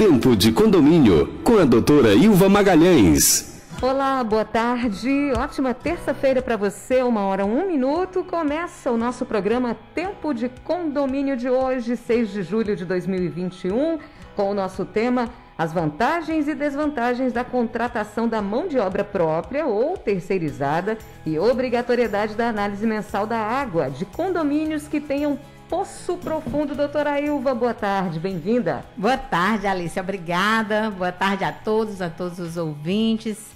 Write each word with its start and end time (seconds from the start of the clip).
Tempo 0.00 0.34
de 0.34 0.50
Condomínio, 0.50 1.26
com 1.44 1.58
a 1.58 1.64
doutora 1.64 2.14
Ilva 2.14 2.48
Magalhães. 2.48 3.62
Olá, 3.82 4.22
boa 4.24 4.44
tarde. 4.44 5.32
Ótima 5.36 5.74
terça-feira 5.74 6.40
para 6.40 6.56
você, 6.56 7.02
uma 7.02 7.22
hora, 7.22 7.44
um 7.44 7.66
minuto. 7.66 8.22
Começa 8.24 8.90
o 8.90 8.96
nosso 8.96 9.26
programa 9.26 9.76
Tempo 9.94 10.32
de 10.32 10.48
Condomínio 10.64 11.36
de 11.36 11.50
hoje, 11.50 11.96
6 11.96 12.30
de 12.30 12.42
julho 12.42 12.76
de 12.76 12.84
2021, 12.84 13.98
com 14.40 14.52
o 14.52 14.54
nosso 14.54 14.86
tema 14.86 15.28
as 15.58 15.70
vantagens 15.70 16.48
e 16.48 16.54
desvantagens 16.54 17.30
da 17.30 17.44
contratação 17.44 18.26
da 18.26 18.40
mão 18.40 18.66
de 18.66 18.78
obra 18.78 19.04
própria 19.04 19.66
ou 19.66 19.98
terceirizada 19.98 20.96
e 21.26 21.38
obrigatoriedade 21.38 22.34
da 22.34 22.48
análise 22.48 22.86
mensal 22.86 23.26
da 23.26 23.36
água 23.36 23.90
de 23.90 24.06
condomínios 24.06 24.88
que 24.88 24.98
tenham 24.98 25.38
Poço 25.68 26.16
Profundo. 26.16 26.74
Doutora 26.74 27.20
Ilva, 27.20 27.54
boa 27.54 27.74
tarde, 27.74 28.18
bem-vinda. 28.18 28.82
Boa 28.96 29.18
tarde, 29.18 29.66
Alice, 29.66 30.00
obrigada. 30.00 30.90
Boa 30.90 31.12
tarde 31.12 31.44
a 31.44 31.52
todos, 31.52 32.00
a 32.00 32.08
todos 32.08 32.38
os 32.38 32.56
ouvintes. 32.56 33.50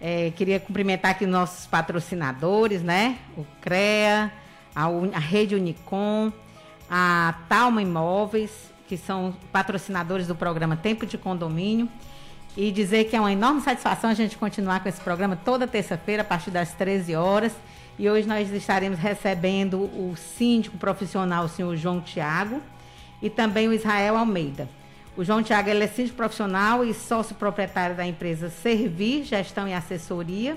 É, 0.00 0.30
queria 0.36 0.60
cumprimentar 0.60 1.10
aqui 1.10 1.26
nossos 1.26 1.66
patrocinadores, 1.66 2.80
né? 2.80 3.18
O 3.36 3.44
CREA, 3.60 4.30
a, 4.72 4.86
a 4.86 5.18
Rede 5.18 5.56
Unicom, 5.56 6.30
a 6.88 7.34
Talma 7.48 7.82
Imóveis, 7.82 8.68
que 8.88 8.96
são 8.96 9.36
patrocinadores 9.52 10.26
do 10.26 10.34
programa 10.34 10.74
Tempo 10.74 11.04
de 11.04 11.18
Condomínio. 11.18 11.88
E 12.56 12.72
dizer 12.72 13.04
que 13.04 13.14
é 13.14 13.20
uma 13.20 13.30
enorme 13.30 13.60
satisfação 13.60 14.10
a 14.10 14.14
gente 14.14 14.36
continuar 14.36 14.82
com 14.82 14.88
esse 14.88 15.00
programa 15.00 15.36
toda 15.36 15.66
terça-feira, 15.66 16.22
a 16.22 16.24
partir 16.24 16.50
das 16.50 16.72
13 16.72 17.14
horas. 17.14 17.52
E 17.98 18.08
hoje 18.08 18.26
nós 18.26 18.50
estaremos 18.50 18.98
recebendo 18.98 19.78
o 19.78 20.14
síndico 20.16 20.78
profissional, 20.78 21.44
o 21.44 21.48
senhor 21.48 21.76
João 21.76 22.00
Tiago, 22.00 22.60
e 23.20 23.28
também 23.28 23.68
o 23.68 23.72
Israel 23.72 24.16
Almeida. 24.16 24.68
O 25.16 25.24
João 25.24 25.42
Tiago 25.42 25.68
é 25.68 25.86
síndico 25.86 26.16
profissional 26.16 26.84
e 26.84 26.94
sócio 26.94 27.34
proprietário 27.34 27.94
da 27.94 28.06
empresa 28.06 28.48
Servir 28.48 29.24
Gestão 29.24 29.68
e 29.68 29.74
Assessoria, 29.74 30.56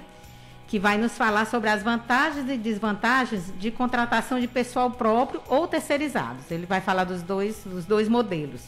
que 0.71 0.79
vai 0.79 0.97
nos 0.97 1.17
falar 1.17 1.47
sobre 1.47 1.69
as 1.69 1.83
vantagens 1.83 2.49
e 2.49 2.55
desvantagens 2.55 3.51
de 3.59 3.69
contratação 3.69 4.39
de 4.39 4.47
pessoal 4.47 4.89
próprio 4.89 5.41
ou 5.49 5.67
terceirizados. 5.67 6.49
Ele 6.49 6.65
vai 6.65 6.79
falar 6.79 7.03
dos 7.03 7.21
dois, 7.21 7.61
dos 7.65 7.83
dois 7.83 8.07
modelos. 8.07 8.61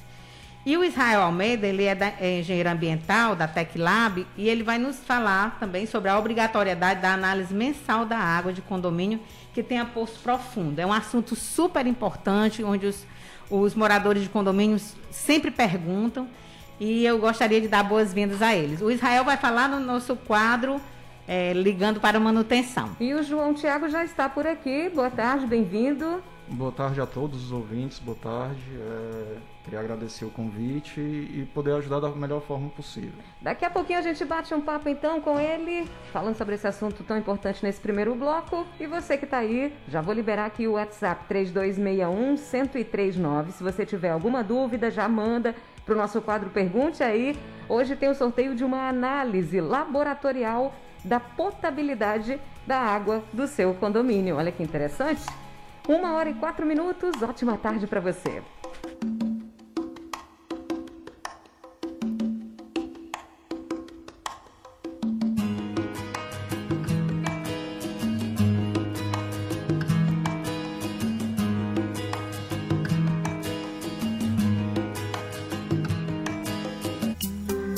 E 0.66 0.76
o 0.76 0.84
Israel 0.84 1.22
Almeida, 1.22 1.66
ele 1.66 1.86
é, 1.86 1.96
da, 1.96 2.08
é 2.20 2.42
engenheiro 2.42 2.70
ambiental 2.70 3.38
da 3.38 3.48
TecLab 3.48 4.28
e 4.36 4.50
ele 4.50 4.64
vai 4.64 4.78
nos 4.78 4.98
falar 4.98 5.58
também 5.62 5.86
sobre 5.86 6.10
a 6.10 6.20
obrigatoriedade 6.20 7.00
da 7.00 7.14
análise 7.14 7.54
mensal 7.54 8.06
da 8.06 8.18
água 8.18 8.52
de 8.52 8.62
condomínio 8.62 9.22
que 9.54 9.64
tenha 9.64 9.86
poço 9.86 10.20
profundo. 10.22 10.80
É 10.80 10.86
um 10.86 10.92
assunto 10.92 11.38
super 11.38 11.88
importante, 11.88 12.62
onde 12.66 12.86
os, 12.86 13.08
os 13.50 13.74
moradores 13.76 14.24
de 14.24 14.28
condomínios 14.28 14.94
sempre 15.10 15.50
perguntam 15.52 16.28
e 16.82 17.06
eu 17.06 17.18
gostaria 17.18 17.62
de 17.62 17.70
dar 17.70 17.84
boas-vindas 17.84 18.42
a 18.42 18.54
eles. 18.54 18.82
O 18.82 18.92
Israel 18.92 19.24
vai 19.24 19.38
falar 19.38 19.70
no 19.70 19.80
nosso 19.80 20.18
quadro 20.18 20.82
é, 21.28 21.54
Ligando 21.54 22.00
para 22.00 22.20
manutenção. 22.20 22.96
E 23.00 23.14
o 23.14 23.24
João 23.24 23.54
Tiago 23.54 23.90
já 23.90 24.04
está 24.04 24.30
por 24.30 24.46
aqui. 24.46 24.90
Boa 24.90 25.10
tarde, 25.10 25.46
bem-vindo. 25.46 26.22
Boa 26.48 26.72
tarde 26.72 27.00
a 27.00 27.06
todos 27.06 27.46
os 27.46 27.52
ouvintes, 27.52 28.00
boa 28.00 28.18
tarde. 28.22 28.62
É, 28.78 29.38
queria 29.64 29.80
agradecer 29.80 30.26
o 30.26 30.30
convite 30.30 31.00
e 31.00 31.48
poder 31.54 31.74
ajudar 31.76 32.02
da 32.02 32.10
melhor 32.10 32.42
forma 32.42 32.70
possível. 32.70 33.14
Daqui 33.42 33.64
a 33.64 33.70
pouquinho 33.70 34.00
a 34.00 34.02
gente 34.02 34.26
bate 34.26 34.54
um 34.54 34.60
papo 34.60 34.90
então 34.90 35.22
com 35.22 35.40
ele, 35.40 35.90
falando 36.12 36.36
sobre 36.36 36.56
esse 36.56 36.68
assunto 36.68 37.02
tão 37.04 37.18
importante 37.18 37.64
nesse 37.64 37.80
primeiro 37.80 38.14
bloco. 38.14 38.66
E 38.80 38.86
você 38.86 39.18
que 39.18 39.26
está 39.26 39.38
aí, 39.38 39.74
já 39.88 40.02
vou 40.02 40.14
liberar 40.14 40.46
aqui 40.46 40.68
o 40.68 40.74
WhatsApp 40.74 41.24
3261-1039. 41.34 43.52
Se 43.52 43.64
você 43.64 43.86
tiver 43.86 44.12
alguma 44.12 44.44
dúvida, 44.44 44.92
já 44.92 45.08
manda 45.08 45.56
para 45.86 45.96
o 45.96 45.98
nosso 45.98 46.22
quadro 46.22 46.50
Pergunte 46.50 47.02
aí. 47.02 47.38
Hoje 47.70 47.96
tem 47.96 48.10
o 48.10 48.16
sorteio 48.16 48.54
de 48.54 48.64
uma 48.64 48.90
análise 48.90 49.62
laboratorial 49.62 50.74
da 51.04 51.20
potabilidade 51.20 52.40
da 52.66 52.80
água 52.80 53.24
do 53.34 53.48
seu 53.48 53.74
condomínio. 53.74 54.38
Olha 54.38 54.52
que 54.52 54.64
interessante. 54.64 55.22
Uma 55.88 56.14
hora 56.14 56.30
e 56.30 56.34
quatro 56.34 56.66
minutos. 56.66 57.22
Ótima 57.22 57.58
tarde 57.58 57.88
para 57.88 58.00
você. 58.00 58.42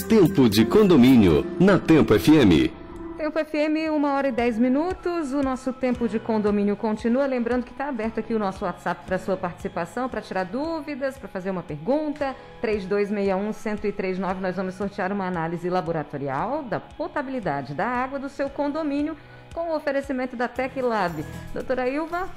Tempo 0.07 0.47
de 0.47 0.63
condomínio 0.63 1.45
na 1.59 1.79
Tempo 1.79 2.17
FM. 2.17 2.84
Tempo 3.25 3.43
FM, 3.43 3.91
uma 3.91 4.13
hora 4.13 4.27
e 4.27 4.31
dez 4.31 4.59
minutos. 4.59 5.33
O 5.33 5.41
nosso 5.41 5.73
tempo 5.73 6.07
de 6.07 6.19
condomínio 6.19 6.75
continua. 6.77 7.25
Lembrando 7.25 7.63
que 7.63 7.71
está 7.71 7.89
aberto 7.89 8.19
aqui 8.19 8.35
o 8.35 8.37
nosso 8.37 8.63
WhatsApp 8.63 9.03
para 9.03 9.17
sua 9.17 9.35
participação, 9.35 10.07
para 10.07 10.21
tirar 10.21 10.43
dúvidas, 10.43 11.17
para 11.17 11.27
fazer 11.27 11.49
uma 11.49 11.63
pergunta. 11.63 12.35
3261-1039. 12.61 14.35
Nós 14.39 14.55
vamos 14.55 14.75
sortear 14.75 15.11
uma 15.11 15.25
análise 15.25 15.67
laboratorial 15.71 16.61
da 16.61 16.79
potabilidade 16.79 17.73
da 17.73 17.87
água 17.87 18.19
do 18.19 18.29
seu 18.29 18.47
condomínio 18.47 19.17
com 19.55 19.71
o 19.71 19.75
oferecimento 19.75 20.35
da 20.35 20.47
Tec 20.47 20.79
Lab. 20.79 21.25
Doutora 21.51 21.89
Ilva? 21.89 22.29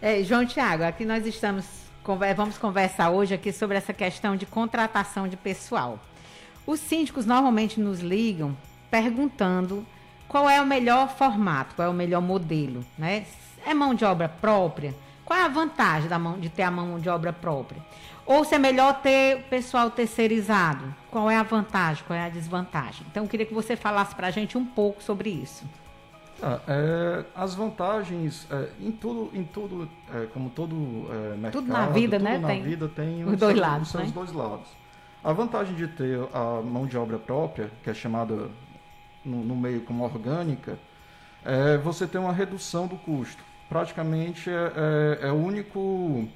É, 0.00 0.22
João 0.22 0.46
Tiago, 0.46 0.84
aqui 0.84 1.04
nós 1.04 1.26
estamos 1.26 1.66
vamos 2.36 2.56
conversar 2.56 3.10
hoje 3.10 3.34
aqui 3.34 3.50
sobre 3.50 3.76
essa 3.76 3.92
questão 3.92 4.36
de 4.36 4.46
contratação 4.46 5.26
de 5.26 5.36
pessoal. 5.36 5.98
Os 6.64 6.78
síndicos 6.78 7.26
normalmente 7.26 7.80
nos 7.80 7.98
ligam 7.98 8.56
perguntando 8.88 9.84
qual 10.28 10.48
é 10.48 10.60
o 10.60 10.66
melhor 10.66 11.08
formato, 11.08 11.74
qual 11.74 11.88
é 11.88 11.90
o 11.90 11.94
melhor 11.94 12.20
modelo, 12.20 12.84
né? 12.96 13.24
É 13.66 13.72
mão 13.72 13.94
de 13.94 14.04
obra 14.04 14.28
própria? 14.28 14.94
Qual 15.24 15.38
é 15.38 15.42
a 15.42 15.48
vantagem 15.48 16.08
da 16.08 16.18
mão, 16.18 16.38
de 16.38 16.48
ter 16.48 16.62
a 16.62 16.70
mão 16.70 16.98
de 16.98 17.08
obra 17.08 17.32
própria? 17.32 17.82
Ou 18.24 18.44
se 18.44 18.54
é 18.54 18.58
melhor 18.58 19.00
ter 19.00 19.42
pessoal 19.44 19.90
terceirizado? 19.90 20.94
Qual 21.10 21.30
é 21.30 21.36
a 21.36 21.42
vantagem, 21.42 22.04
qual 22.06 22.18
é 22.18 22.26
a 22.26 22.28
desvantagem? 22.28 23.06
Então, 23.10 23.24
eu 23.24 23.28
queria 23.28 23.46
que 23.46 23.54
você 23.54 23.74
falasse 23.74 24.14
para 24.14 24.26
a 24.26 24.30
gente 24.30 24.56
um 24.56 24.64
pouco 24.64 25.02
sobre 25.02 25.30
isso. 25.30 25.64
Ah, 26.42 26.60
é, 26.68 27.24
as 27.34 27.54
vantagens 27.54 28.46
é, 28.50 28.68
em 28.80 28.92
tudo, 28.92 29.30
em 29.34 29.44
tudo 29.44 29.88
é, 30.14 30.26
como 30.26 30.50
todo 30.50 30.74
é, 31.10 31.36
mercado, 31.36 31.62
tudo 31.62 31.72
na 31.72 31.86
vida, 31.86 32.16
tudo 32.16 32.28
né? 32.28 32.38
na 32.38 32.48
tem 32.48 32.62
vida 32.62 32.88
tem 32.88 33.24
os, 33.24 33.36
dois 33.36 33.56
lados, 33.56 33.88
os 33.88 33.92
seus 33.92 34.04
né? 34.04 34.10
dois 34.14 34.32
lados. 34.32 34.68
A 35.24 35.32
vantagem 35.32 35.74
de 35.74 35.88
ter 35.88 36.20
a 36.32 36.62
mão 36.62 36.86
de 36.86 36.96
obra 36.96 37.18
própria, 37.18 37.70
que 37.82 37.90
é 37.90 37.94
chamada 37.94 38.48
no, 39.24 39.44
no 39.44 39.56
meio 39.56 39.82
como 39.82 40.04
orgânica, 40.04 40.78
é, 41.44 41.76
você 41.78 42.06
tem 42.06 42.20
uma 42.20 42.32
redução 42.32 42.86
do 42.86 42.96
custo. 42.96 43.42
Praticamente 43.68 44.50
é, 44.50 44.72
é, 45.22 45.28
é 45.28 45.32
o 45.32 45.34
único 45.34 46.26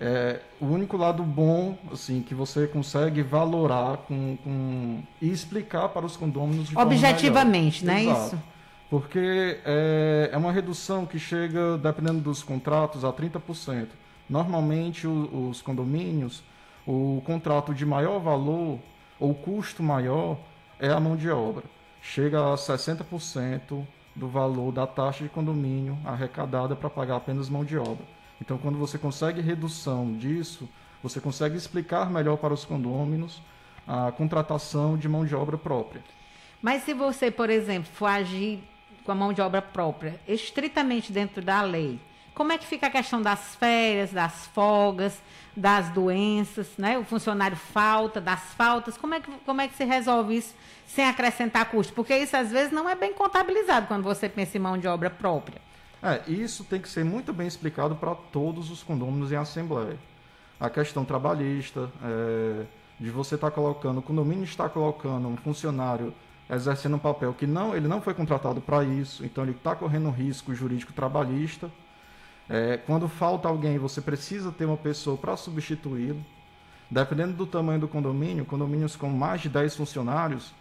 é, 0.00 0.40
o 0.60 0.66
único 0.66 0.96
lado 0.96 1.22
bom 1.22 1.76
assim 1.92 2.22
que 2.22 2.34
você 2.34 2.66
consegue 2.66 3.22
valorar 3.22 3.98
com, 3.98 4.36
com 4.42 5.02
e 5.20 5.30
explicar 5.30 5.88
para 5.90 6.04
os 6.04 6.16
condôminos 6.16 6.68
de 6.68 6.78
objetivamente, 6.78 7.84
não 7.84 7.94
é 7.94 8.04
isso? 8.04 8.42
Porque 8.88 9.60
é, 9.64 10.30
é 10.32 10.36
uma 10.36 10.50
redução 10.50 11.06
que 11.06 11.18
chega, 11.18 11.78
dependendo 11.78 12.20
dos 12.20 12.42
contratos, 12.42 13.04
a 13.04 13.12
30%. 13.12 13.86
Normalmente, 14.28 15.06
o, 15.06 15.48
os 15.48 15.62
condomínios, 15.62 16.42
o 16.84 17.22
contrato 17.24 17.72
de 17.72 17.86
maior 17.86 18.18
valor 18.18 18.80
ou 19.20 19.32
custo 19.32 19.80
maior 19.80 20.36
é 20.80 20.88
a 20.88 20.98
mão 20.98 21.14
de 21.14 21.30
obra 21.30 21.62
chega 22.00 22.40
a 22.40 22.54
60% 22.54 23.86
do 24.14 24.28
valor 24.28 24.72
da 24.72 24.86
taxa 24.86 25.22
de 25.24 25.30
condomínio 25.30 25.98
arrecadada 26.04 26.74
para 26.74 26.90
pagar 26.90 27.16
apenas 27.16 27.48
mão 27.48 27.64
de 27.64 27.76
obra. 27.76 28.04
Então, 28.40 28.58
quando 28.58 28.78
você 28.78 28.98
consegue 28.98 29.40
redução 29.40 30.16
disso, 30.16 30.68
você 31.02 31.20
consegue 31.20 31.56
explicar 31.56 32.10
melhor 32.10 32.36
para 32.36 32.54
os 32.54 32.64
condôminos 32.64 33.42
a 33.86 34.12
contratação 34.12 34.96
de 34.96 35.08
mão 35.08 35.24
de 35.24 35.34
obra 35.34 35.58
própria. 35.58 36.02
Mas 36.62 36.82
se 36.82 36.92
você, 36.92 37.30
por 37.30 37.50
exemplo, 37.50 37.90
for 37.92 38.06
agir 38.06 38.62
com 39.04 39.12
a 39.12 39.14
mão 39.14 39.32
de 39.32 39.40
obra 39.40 39.62
própria, 39.62 40.20
estritamente 40.28 41.12
dentro 41.12 41.42
da 41.42 41.62
lei, 41.62 41.98
como 42.34 42.52
é 42.52 42.58
que 42.58 42.66
fica 42.66 42.86
a 42.86 42.90
questão 42.90 43.20
das 43.20 43.54
férias, 43.56 44.12
das 44.12 44.46
folgas, 44.48 45.20
das 45.56 45.88
doenças, 45.90 46.68
né? 46.78 46.98
O 46.98 47.04
funcionário 47.04 47.56
falta, 47.56 48.20
das 48.20 48.40
faltas, 48.54 48.96
como 48.96 49.14
é 49.14 49.20
que, 49.20 49.30
como 49.44 49.60
é 49.60 49.68
que 49.68 49.74
se 49.74 49.84
resolve 49.84 50.36
isso 50.36 50.54
sem 50.86 51.04
acrescentar 51.06 51.66
custo? 51.66 51.92
Porque 51.92 52.16
isso 52.16 52.36
às 52.36 52.50
vezes 52.50 52.72
não 52.72 52.88
é 52.88 52.94
bem 52.94 53.12
contabilizado 53.12 53.86
quando 53.86 54.02
você 54.02 54.28
pensa 54.28 54.56
em 54.56 54.60
mão 54.60 54.78
de 54.78 54.86
obra 54.88 55.10
própria. 55.10 55.60
É, 56.02 56.22
isso 56.26 56.64
tem 56.64 56.80
que 56.80 56.88
ser 56.88 57.04
muito 57.04 57.32
bem 57.32 57.46
explicado 57.46 57.94
para 57.94 58.14
todos 58.14 58.70
os 58.70 58.82
condôminos 58.82 59.30
em 59.32 59.36
assembleia. 59.36 59.98
A 60.58 60.70
questão 60.70 61.04
trabalhista, 61.04 61.90
é, 62.02 62.64
de 62.98 63.10
você 63.10 63.34
estar 63.34 63.50
tá 63.50 63.54
colocando, 63.54 63.98
o 63.98 64.02
condomínio 64.02 64.44
está 64.44 64.68
colocando 64.68 65.28
um 65.28 65.36
funcionário 65.36 66.14
exercendo 66.48 66.96
um 66.96 66.98
papel 66.98 67.32
que 67.32 67.46
não, 67.46 67.76
ele 67.76 67.86
não 67.86 68.00
foi 68.00 68.12
contratado 68.12 68.60
para 68.60 68.82
isso, 68.82 69.24
então 69.24 69.44
ele 69.44 69.52
está 69.52 69.76
correndo 69.76 70.08
um 70.08 70.10
risco 70.10 70.54
jurídico 70.54 70.92
trabalhista. 70.92 71.70
É, 72.52 72.76
quando 72.78 73.08
falta 73.08 73.46
alguém, 73.48 73.78
você 73.78 74.00
precisa 74.00 74.50
ter 74.50 74.64
uma 74.64 74.76
pessoa 74.76 75.16
para 75.16 75.36
substituí-lo. 75.36 76.20
Dependendo 76.90 77.34
do 77.34 77.46
tamanho 77.46 77.78
do 77.78 77.86
condomínio, 77.86 78.44
condomínios 78.44 78.96
com 78.96 79.08
mais 79.08 79.40
de 79.40 79.48
10 79.48 79.76
funcionários, 79.76 80.52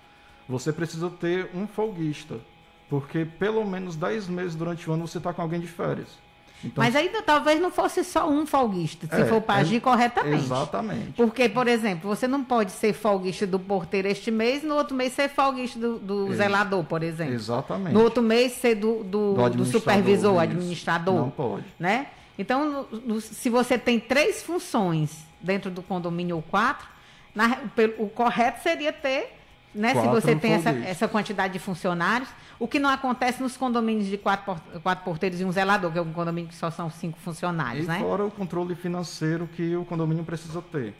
você 0.47 0.71
precisa 0.71 1.09
ter 1.09 1.49
um 1.55 1.65
folguista, 1.65 2.39
porque 2.87 3.25
pelo 3.25 3.65
menos 3.65 3.95
10 3.95 4.27
meses 4.27 4.55
durante 4.55 4.87
o 4.87 4.93
ano 4.93 5.07
você 5.07 5.17
está 5.17 5.33
com 5.33 5.41
alguém 5.41 5.59
de 5.59 5.65
férias. 5.65 6.19
Então, 6.63 6.83
Mas 6.83 6.95
ainda 6.95 7.21
talvez 7.21 7.59
não 7.61 7.71
fosse 7.71 8.03
só 8.03 8.29
um 8.29 8.45
folguista, 8.45 9.07
se 9.07 9.21
é, 9.21 9.25
for 9.25 9.41
para 9.41 9.61
agir 9.61 9.77
é, 9.77 9.79
corretamente. 9.79 10.43
Exatamente. 10.43 11.11
Porque, 11.13 11.47
por 11.47 11.67
exemplo, 11.67 12.09
você 12.09 12.27
não 12.27 12.43
pode 12.43 12.71
ser 12.71 12.93
folguista 12.93 13.47
do 13.47 13.57
porteiro 13.57 14.07
este 14.07 14.29
mês, 14.29 14.61
no 14.61 14.75
outro 14.75 14.95
mês 14.95 15.13
ser 15.13 15.29
folguista 15.29 15.79
do, 15.79 15.99
do 15.99 16.33
zelador, 16.33 16.83
por 16.83 17.01
exemplo. 17.01 17.33
Exatamente. 17.33 17.93
No 17.93 18.03
outro 18.03 18.21
mês 18.21 18.53
ser 18.53 18.75
do, 18.75 19.03
do, 19.03 19.33
do, 19.35 19.49
do 19.49 19.65
supervisor, 19.65 20.33
isso. 20.33 20.39
administrador. 20.39 21.15
Não 21.15 21.29
pode. 21.29 21.65
Né? 21.79 22.07
Então, 22.37 22.87
se 23.21 23.49
você 23.49 23.77
tem 23.77 23.99
três 23.99 24.43
funções 24.43 25.25
dentro 25.41 25.71
do 25.71 25.81
condomínio 25.81 26.37
ou 26.37 26.41
quatro, 26.41 26.87
na, 27.33 27.57
o 27.97 28.09
correto 28.09 28.61
seria 28.61 28.91
ter 28.91 29.38
né? 29.73 29.93
Se 29.93 30.07
você 30.07 30.35
tem 30.35 30.53
essa, 30.53 30.69
essa, 30.69 31.07
quantidade 31.07 31.53
de 31.53 31.59
funcionários, 31.59 32.29
o 32.57 32.67
que 32.67 32.79
não 32.79 32.89
acontece 32.89 33.41
nos 33.41 33.55
condomínios 33.55 34.07
de 34.07 34.17
quatro, 34.17 34.55
quatro 34.81 35.05
porteiros 35.05 35.39
e 35.39 35.45
um 35.45 35.51
zelador, 35.51 35.91
que 35.91 35.99
é 35.99 36.01
um 36.01 36.11
condomínio 36.11 36.49
que 36.49 36.55
só 36.55 36.71
são 36.71 36.89
cinco 36.89 37.19
funcionários, 37.19 37.85
e 37.85 37.87
né? 37.87 37.99
fora 37.99 38.25
o 38.25 38.31
controle 38.31 38.75
financeiro 38.75 39.47
que 39.47 39.75
o 39.75 39.85
condomínio 39.85 40.23
precisa 40.23 40.61
ter, 40.61 40.95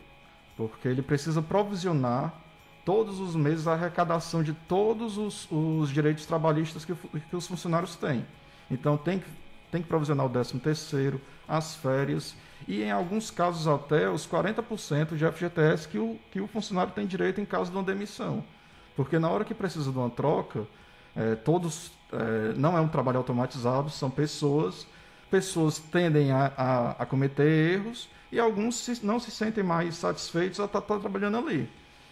porque 0.56 0.88
ele 0.88 1.02
precisa 1.02 1.42
provisionar 1.42 2.34
todos 2.86 3.20
os 3.20 3.36
meses 3.36 3.68
a 3.68 3.74
arrecadação 3.74 4.44
de 4.44 4.54
todos 4.54 5.18
os, 5.18 5.48
os 5.52 5.90
direitos 5.90 6.26
trabalhistas 6.26 6.86
que, 6.86 6.94
que, 6.94 7.36
os 7.36 7.48
funcionários 7.48 7.96
têm. 7.96 8.26
Então 8.70 8.98
tem 8.98 9.20
que, 9.20 9.30
tem 9.72 9.82
que 9.82 9.88
provisionar 9.88 10.26
o 10.26 10.30
13 10.30 10.60
terceiro, 10.60 11.20
as 11.48 11.76
férias 11.76 12.36
e 12.68 12.84
em 12.84 12.92
alguns 12.92 13.32
casos 13.32 13.68
até 13.68 14.10
os 14.10 14.28
40% 14.28 15.16
de 15.16 15.26
FGTS 15.26 15.88
que 15.88 15.98
o, 15.98 16.20
que 16.32 16.40
o 16.40 16.48
funcionário 16.48 16.94
tem 16.94 17.08
direito 17.08 17.42
em 17.42 17.46
caso 17.46 17.72
de 17.72 17.78
uma 17.78 17.84
demissão. 17.84 18.44
Porque 18.96 19.18
na 19.18 19.30
hora 19.30 19.46
que 19.46 19.54
precisa 19.54 19.92
de 19.92 19.98
uma 19.98 20.10
troca, 20.10 20.68
é, 21.16 21.36
todos 21.36 21.92
é, 22.12 22.54
não 22.56 22.78
é 22.78 22.82
um 22.82 22.88
trabalho 22.88 23.18
automatizado, 23.18 23.90
são 23.90 24.10
pessoas, 24.10 24.88
pessoas 25.30 25.80
tendem 25.80 26.32
a, 26.32 26.52
a, 26.58 26.92
a 27.04 27.06
cometer 27.06 27.74
erros 27.74 28.10
e 28.32 28.40
alguns 28.40 28.76
se, 28.76 29.06
não 29.06 29.20
se 29.20 29.32
sentem 29.32 29.64
mais 29.64 29.96
satisfeitos 29.96 30.60
a 30.60 30.66
estar 30.66 30.82
tá, 30.82 30.96
tá 30.96 31.00
trabalhando 31.00 31.38
ali. 31.38 31.70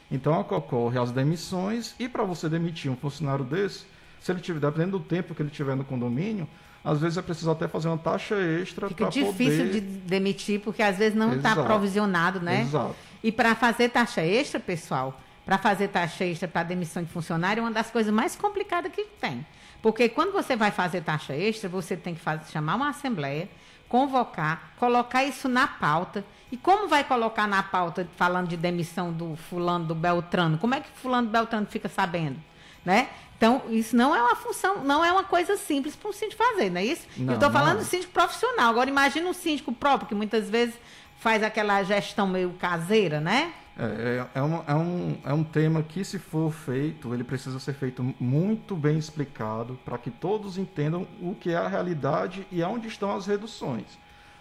Então 0.09 0.39
ocorre 0.39 0.97
as 0.97 1.11
demissões 1.11 1.93
e 1.99 2.07
para 2.07 2.23
você 2.23 2.47
demitir 2.47 2.89
um 2.89 2.95
funcionário 2.95 3.43
desse, 3.43 3.85
se 4.21 4.31
ele 4.31 4.39
tiver, 4.39 4.59
dependendo 4.59 4.99
do 4.99 5.05
tempo 5.05 5.35
que 5.35 5.41
ele 5.41 5.49
tiver 5.49 5.75
no 5.75 5.83
condomínio, 5.83 6.47
às 6.83 7.01
vezes 7.01 7.17
é 7.17 7.21
preciso 7.21 7.51
até 7.51 7.67
fazer 7.67 7.89
uma 7.89 7.97
taxa 7.97 8.35
extra 8.35 8.87
para 8.87 8.95
poder... 8.95 9.11
Fica 9.11 9.31
difícil 9.31 9.71
de 9.71 9.81
demitir, 9.81 10.61
porque 10.61 10.81
às 10.81 10.97
vezes 10.97 11.17
não 11.17 11.33
está 11.33 11.55
provisionado, 11.55 12.39
né? 12.39 12.61
Exato. 12.61 12.95
E 13.21 13.31
para 13.31 13.55
fazer 13.55 13.89
taxa 13.89 14.21
extra, 14.21 14.59
pessoal, 14.59 15.19
para 15.47 15.57
fazer 15.57 15.87
taxa 15.87 16.25
extra 16.25 16.45
para 16.45 16.63
demissão 16.63 17.01
de 17.01 17.09
funcionário 17.09 17.61
é 17.61 17.63
uma 17.63 17.71
das 17.71 17.89
coisas 17.89 18.13
mais 18.13 18.35
complicadas 18.35 18.91
que 18.91 19.05
tem. 19.05 19.45
Porque 19.81 20.09
quando 20.09 20.33
você 20.33 20.57
vai 20.57 20.71
fazer 20.71 21.01
taxa 21.01 21.33
extra, 21.33 21.69
você 21.69 21.95
tem 21.95 22.13
que 22.13 22.19
fazer, 22.19 22.51
chamar 22.51 22.75
uma 22.75 22.89
assembleia, 22.89 23.47
convocar, 23.87 24.73
colocar 24.77 25.23
isso 25.23 25.47
na 25.47 25.65
pauta. 25.65 26.25
E 26.51 26.57
como 26.57 26.89
vai 26.89 27.05
colocar 27.05 27.47
na 27.47 27.63
pauta 27.63 28.05
falando 28.17 28.49
de 28.49 28.57
demissão 28.57 29.13
do 29.13 29.37
fulano 29.37 29.85
do 29.85 29.95
Beltrano? 29.95 30.57
Como 30.57 30.75
é 30.75 30.81
que 30.81 30.89
fulano 30.89 31.27
do 31.27 31.31
Beltrano 31.31 31.65
fica 31.65 31.87
sabendo? 31.87 32.37
Né? 32.83 33.07
Então, 33.37 33.61
isso 33.69 33.95
não 33.95 34.13
é 34.13 34.21
uma 34.21 34.35
função, 34.35 34.83
não 34.83 35.05
é 35.05 35.13
uma 35.13 35.23
coisa 35.23 35.55
simples 35.55 35.95
para 35.95 36.09
um 36.09 36.13
síndico 36.13 36.43
fazer, 36.43 36.69
não 36.69 36.81
é 36.81 36.85
isso? 36.85 37.07
Não, 37.15 37.33
Eu 37.33 37.35
estou 37.35 37.49
falando 37.49 37.79
de 37.79 37.85
síndico 37.85 38.11
profissional. 38.11 38.69
Agora, 38.69 38.89
imagine 38.89 39.25
um 39.25 39.33
síndico 39.33 39.71
próprio, 39.71 40.09
que 40.09 40.15
muitas 40.15 40.49
vezes 40.49 40.75
faz 41.19 41.41
aquela 41.41 41.81
gestão 41.83 42.27
meio 42.27 42.49
caseira, 42.59 43.21
né? 43.21 43.53
É, 43.79 44.27
é, 44.33 44.39
é, 44.39 44.41
um, 44.41 44.63
é, 44.65 44.73
um, 44.73 45.17
é 45.25 45.33
um 45.33 45.43
tema 45.43 45.83
que, 45.83 46.03
se 46.03 46.17
for 46.17 46.51
feito, 46.51 47.13
ele 47.13 47.23
precisa 47.23 47.59
ser 47.59 47.73
feito 47.73 48.03
muito 48.19 48.75
bem 48.75 48.97
explicado 48.97 49.77
para 49.85 49.99
que 49.99 50.09
todos 50.09 50.57
entendam 50.57 51.07
o 51.21 51.35
que 51.35 51.51
é 51.51 51.57
a 51.57 51.67
realidade 51.67 52.47
e 52.51 52.63
aonde 52.63 52.87
estão 52.87 53.15
as 53.15 53.27
reduções. 53.27 53.85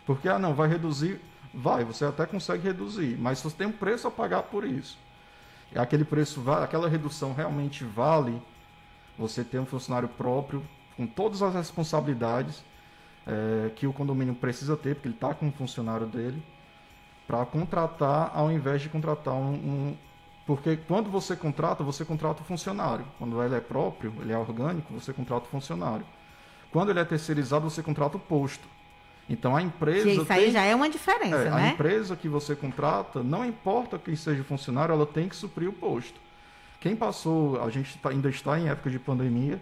Porque, 0.07 0.27
ah, 0.27 0.39
não, 0.39 0.55
vai 0.55 0.69
reduzir, 0.69 1.21
vai, 1.53 1.85
você 1.85 2.07
até 2.07 2.25
consegue 2.25 2.63
reduzir, 2.63 3.19
mas 3.19 3.41
você 3.43 3.55
tem 3.55 3.67
um 3.67 3.73
preço 3.73 4.09
a 4.09 4.11
pagar 4.11 4.45
por 4.45 4.65
isso. 4.65 4.99
Aquele 5.75 6.05
preço, 6.05 6.43
aquela 6.51 6.89
redução 6.89 7.35
realmente 7.35 7.85
vale 7.85 8.41
você 9.19 9.45
ter 9.45 9.59
um 9.59 9.67
funcionário 9.67 10.09
próprio 10.09 10.63
com 10.97 11.07
todas 11.07 11.43
as 11.43 11.53
responsabilidades 11.55 12.65
é, 13.27 13.71
que 13.75 13.87
o 13.87 13.93
condomínio 13.93 14.35
precisa 14.35 14.77
ter, 14.79 14.95
porque 14.95 15.09
ele 15.09 15.15
está 15.15 15.35
com 15.35 15.49
um 15.49 15.53
funcionário 15.53 16.07
dele 16.07 16.43
para 17.27 17.45
contratar 17.45 18.31
ao 18.35 18.51
invés 18.51 18.81
de 18.81 18.89
contratar 18.89 19.35
um, 19.35 19.55
um, 19.55 19.97
Porque 20.47 20.77
quando 20.77 21.11
você 21.11 21.35
contrata, 21.35 21.83
você 21.83 22.05
contrata 22.05 22.43
o 22.43 22.45
funcionário. 22.45 23.05
Quando 23.19 23.43
ele 23.43 23.57
é 23.57 23.61
próprio, 23.61 24.15
ele 24.21 24.33
é 24.33 24.39
orgânico, 24.39 24.95
você 24.95 25.13
contrata 25.13 25.47
o 25.47 25.49
funcionário. 25.49 26.07
Quando 26.71 26.91
ele 26.91 27.01
é 27.01 27.05
terceirizado, 27.05 27.69
você 27.69 27.83
contrata 27.83 28.17
o 28.17 28.21
posto. 28.21 28.69
Então 29.29 29.57
a 29.57 29.63
empresa. 29.63 30.05
Que 30.05 30.13
isso 30.13 30.25
tem, 30.25 30.37
aí 30.37 30.51
já 30.53 30.63
é 30.63 30.75
uma 30.75 30.89
diferença, 30.89 31.37
é, 31.37 31.51
né? 31.51 31.71
A 31.71 31.73
empresa 31.73 32.15
que 32.15 32.29
você 32.29 32.55
contrata, 32.55 33.25
não 33.25 33.45
importa 33.45 33.99
quem 33.99 34.15
seja 34.15 34.45
funcionário, 34.45 34.93
ela 34.93 35.07
tem 35.07 35.29
que 35.29 35.35
suprir 35.35 35.69
o 35.69 35.73
posto. 35.73 36.21
Quem 36.81 36.95
passou, 36.95 37.61
a 37.61 37.69
gente 37.71 37.99
tá, 37.99 38.11
ainda 38.11 38.29
está 38.29 38.57
em 38.57 38.69
época 38.69 38.89
de 38.89 39.01
pandemia, 39.01 39.61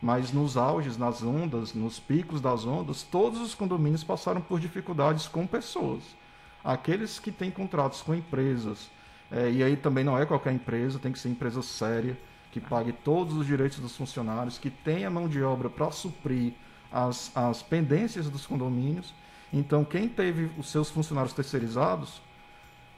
mas 0.00 0.32
nos 0.32 0.56
auges, 0.56 0.96
nas 0.96 1.22
ondas, 1.22 1.74
nos 1.74 2.00
picos 2.00 2.40
das 2.40 2.64
ondas, 2.64 3.02
todos 3.02 3.38
os 3.40 3.54
condomínios 3.54 4.02
passaram 4.02 4.40
por 4.40 4.58
dificuldades 4.58 5.28
com 5.28 5.46
pessoas 5.46 6.02
aqueles 6.64 7.18
que 7.18 7.32
têm 7.32 7.50
contratos 7.50 8.02
com 8.02 8.14
empresas, 8.14 8.90
é, 9.30 9.50
e 9.50 9.62
aí 9.62 9.76
também 9.76 10.04
não 10.04 10.18
é 10.18 10.26
qualquer 10.26 10.52
empresa, 10.52 10.98
tem 10.98 11.12
que 11.12 11.18
ser 11.18 11.28
empresa 11.28 11.62
séria, 11.62 12.16
que 12.50 12.60
pague 12.60 12.92
todos 12.92 13.34
os 13.36 13.46
direitos 13.46 13.78
dos 13.78 13.96
funcionários, 13.96 14.58
que 14.58 14.70
tenha 14.70 15.08
mão 15.08 15.26
de 15.26 15.42
obra 15.42 15.70
para 15.70 15.90
suprir 15.90 16.52
as, 16.92 17.34
as 17.34 17.62
pendências 17.62 18.28
dos 18.28 18.46
condomínios. 18.46 19.14
Então, 19.50 19.84
quem 19.84 20.08
teve 20.08 20.50
os 20.58 20.70
seus 20.70 20.90
funcionários 20.90 21.32
terceirizados 21.32 22.20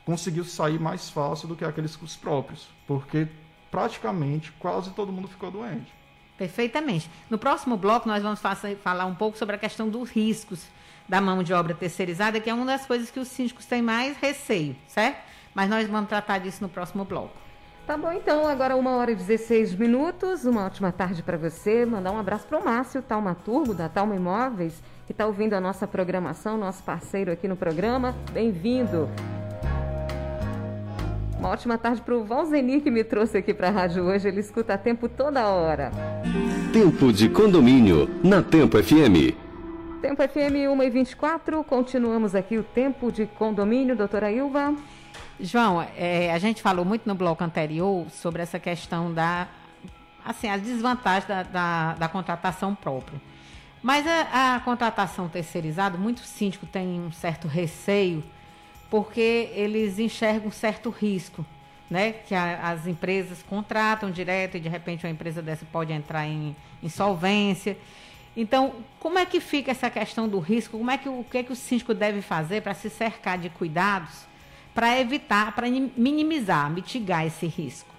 conseguiu 0.05 0.45
sair 0.45 0.79
mais 0.79 1.09
fácil 1.09 1.49
do 1.49 1.57
que 1.57 1.65
aqueles 1.65 2.01
os 2.03 2.17
próprios, 2.17 2.69
porque 2.87 3.29
praticamente 3.71 4.53
quase 4.53 4.91
todo 4.91 5.13
mundo 5.13 5.29
ficou 5.29 5.51
doente. 5.51 5.93
Perfeitamente. 6.37 7.11
No 7.31 7.39
próximo 7.39 7.77
bloco, 7.77 8.09
nós 8.09 8.23
vamos 8.23 8.41
falar 8.83 9.07
um 9.07 9.15
pouco 9.15 9.39
sobre 9.39 9.57
a 9.57 9.59
questão 9.59 9.89
dos 9.89 10.11
riscos 10.11 10.67
da 11.09 11.21
mão 11.21 11.43
de 11.43 11.53
obra 11.53 11.75
terceirizada, 11.75 12.41
que 12.41 12.51
é 12.51 12.55
uma 12.55 12.65
das 12.65 12.87
coisas 12.87 13.11
que 13.11 13.21
os 13.21 13.29
síndicos 13.29 13.67
têm 13.67 13.83
mais 13.83 14.17
receio, 14.17 14.75
certo? 14.89 15.23
Mas 15.55 15.69
nós 15.69 15.87
vamos 15.89 16.09
tratar 16.09 16.39
disso 16.39 16.63
no 16.63 16.69
próximo 16.69 17.05
bloco. 17.05 17.45
Tá 17.87 17.99
bom, 17.99 18.11
então, 18.11 18.47
agora 18.47 18.75
uma 18.77 18.93
hora 18.97 19.11
e 19.11 19.15
16 19.15 19.75
minutos. 19.75 20.47
Uma 20.47 20.65
ótima 20.65 20.91
tarde 20.91 21.23
para 21.23 21.37
você. 21.37 21.85
Mandar 21.85 22.13
um 22.13 22.19
abraço 22.19 22.47
para 22.47 22.59
o 22.59 22.65
Márcio 22.65 23.03
Talmaturgo, 23.03 23.75
da 23.75 23.91
Talma 23.91 24.17
Imóveis, 24.17 24.83
que 25.07 25.13
está 25.13 25.27
ouvindo 25.27 25.53
a 25.53 25.61
nossa 25.61 25.87
programação, 25.87 26.57
nosso 26.57 26.83
parceiro 26.83 27.31
aqui 27.31 27.47
no 27.47 27.57
programa. 27.57 28.15
Bem-vindo. 28.33 29.07
Uma 31.45 31.53
ótima 31.53 31.77
tarde 31.77 32.01
para 32.01 32.17
o 32.17 32.25
Valzenir, 32.25 32.81
que 32.81 32.91
me 32.91 33.05
trouxe 33.05 33.37
aqui 33.37 33.53
para 33.53 33.69
a 33.69 33.71
rádio 33.71 34.03
hoje. 34.03 34.27
Ele 34.27 34.41
escuta 34.41 34.73
a 34.73 34.79
tempo 34.79 35.11
toda 35.11 35.47
hora. 35.47 35.91
Tempo 36.73 37.13
de 37.13 37.29
condomínio, 37.29 38.09
na 38.25 38.43
Tempo 38.43 38.83
FM. 38.83 39.37
Tempo 40.01 40.23
FM 40.23 40.73
1 40.73 40.83
e 40.83 40.89
24, 40.89 41.63
continuamos 41.65 42.35
aqui 42.35 42.57
o 42.57 42.63
tempo 42.63 43.13
de 43.13 43.27
condomínio, 43.27 43.95
doutora 43.95 44.33
Ilva. 44.33 44.75
João, 45.39 45.87
é, 45.99 46.33
a 46.33 46.39
gente 46.39 46.63
falou 46.63 46.83
muito 46.83 47.07
no 47.07 47.15
bloco 47.15 47.45
anterior 47.45 48.07
sobre 48.09 48.41
essa 48.41 48.59
questão 48.59 49.13
da, 49.13 49.47
assim, 50.25 50.49
as 50.49 50.63
desvantagens 50.63 51.27
da, 51.27 51.43
da, 51.43 51.93
da 51.93 52.09
contratação 52.09 52.75
própria. 52.75 53.21
Mas 53.83 54.07
a, 54.07 54.55
a, 54.55 54.61
contratação 54.61 55.29
terceirizada, 55.29 55.99
muitos 55.99 56.25
síndicos 56.25 56.71
têm 56.71 57.03
um 57.03 57.13
certo 57.13 57.47
receio, 57.47 58.25
porque 58.91 59.51
eles 59.55 59.99
enxergam 59.99 60.51
certo 60.51 60.91
risco, 60.91 61.45
né? 61.91 62.13
Que 62.13 62.35
a, 62.35 62.71
as 62.71 62.87
empresas 62.87 63.43
contratam 63.43 64.11
direto 64.11 64.57
e 64.57 64.61
de 64.61 64.69
repente 64.69 65.07
uma 65.07 65.13
empresa 65.13 65.43
dessa 65.43 65.65
pode 65.67 65.93
entrar 65.93 66.27
em 66.27 66.55
insolvência. 66.83 67.77
Então, 68.37 68.75
como 68.99 69.19
é 69.19 69.25
que 69.25 69.41
fica 69.41 69.71
essa 69.71 69.89
questão 69.89 70.29
do 70.29 70.39
risco? 70.39 70.77
Como 70.77 70.91
é 70.91 70.99
que 70.99 71.09
o 71.09 71.25
que, 71.31 71.39
é 71.39 71.43
que 71.43 71.53
o 71.53 71.57
síndico 71.57 71.95
deve 71.95 72.21
fazer 72.21 72.63
para 72.63 72.75
se 72.75 72.91
cercar 72.91 73.39
de 73.39 73.49
cuidados 73.49 74.27
para 74.75 75.01
evitar, 75.01 75.55
para 75.55 75.69
minimizar, 75.71 76.69
mitigar 76.71 77.25
esse 77.25 77.47
risco? 77.47 77.95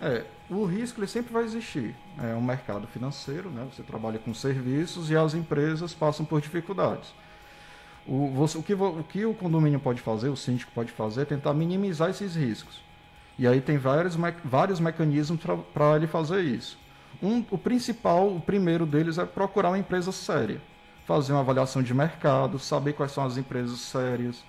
É, 0.00 0.24
o 0.50 0.64
risco 0.64 1.00
ele 1.00 1.06
sempre 1.06 1.32
vai 1.32 1.44
existir. 1.44 1.96
É 2.18 2.34
um 2.34 2.42
mercado 2.42 2.86
financeiro, 2.86 3.50
né? 3.50 3.66
Você 3.72 3.82
trabalha 3.82 4.18
com 4.18 4.34
serviços 4.34 5.10
e 5.10 5.16
as 5.16 5.34
empresas 5.34 5.94
passam 5.94 6.26
por 6.26 6.40
dificuldades. 6.40 7.12
O, 8.08 8.30
você, 8.34 8.56
o, 8.56 8.62
que, 8.62 8.72
o 8.72 9.04
que 9.04 9.26
o 9.26 9.34
condomínio 9.34 9.78
pode 9.78 10.00
fazer, 10.00 10.30
o 10.30 10.36
síndico 10.36 10.72
pode 10.74 10.90
fazer, 10.90 11.22
é 11.22 11.24
tentar 11.26 11.52
minimizar 11.52 12.08
esses 12.08 12.34
riscos. 12.34 12.80
E 13.38 13.46
aí 13.46 13.60
tem 13.60 13.76
vários, 13.76 14.16
me 14.16 14.32
vários 14.42 14.80
mecanismos 14.80 15.38
para 15.74 15.96
ele 15.96 16.06
fazer 16.06 16.42
isso. 16.42 16.78
Um, 17.22 17.44
o 17.50 17.58
principal, 17.58 18.28
o 18.34 18.40
primeiro 18.40 18.86
deles 18.86 19.18
é 19.18 19.26
procurar 19.26 19.68
uma 19.68 19.78
empresa 19.78 20.10
séria. 20.10 20.60
Fazer 21.06 21.32
uma 21.32 21.40
avaliação 21.40 21.82
de 21.82 21.92
mercado, 21.92 22.58
saber 22.58 22.94
quais 22.94 23.12
são 23.12 23.24
as 23.24 23.36
empresas 23.36 23.78
sérias. 23.80 24.42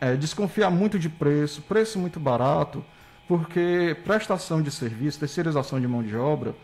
É, 0.00 0.16
desconfiar 0.16 0.70
muito 0.70 0.98
de 0.98 1.08
preço, 1.08 1.62
preço 1.62 1.98
muito 1.98 2.18
barato, 2.18 2.84
porque 3.28 3.96
prestação 4.04 4.60
de 4.62 4.70
serviço, 4.70 5.20
terceirização 5.20 5.80
de 5.80 5.86
mão 5.86 6.02
de 6.02 6.16
obra, 6.16 6.54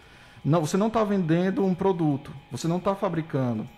não, 0.45 0.61
você 0.61 0.77
não 0.77 0.89
está 0.89 1.05
vendendo 1.05 1.65
um 1.65 1.75
produto, 1.75 2.33
você 2.51 2.67
não 2.67 2.79
está 2.79 2.95
fabricando. 2.95 3.69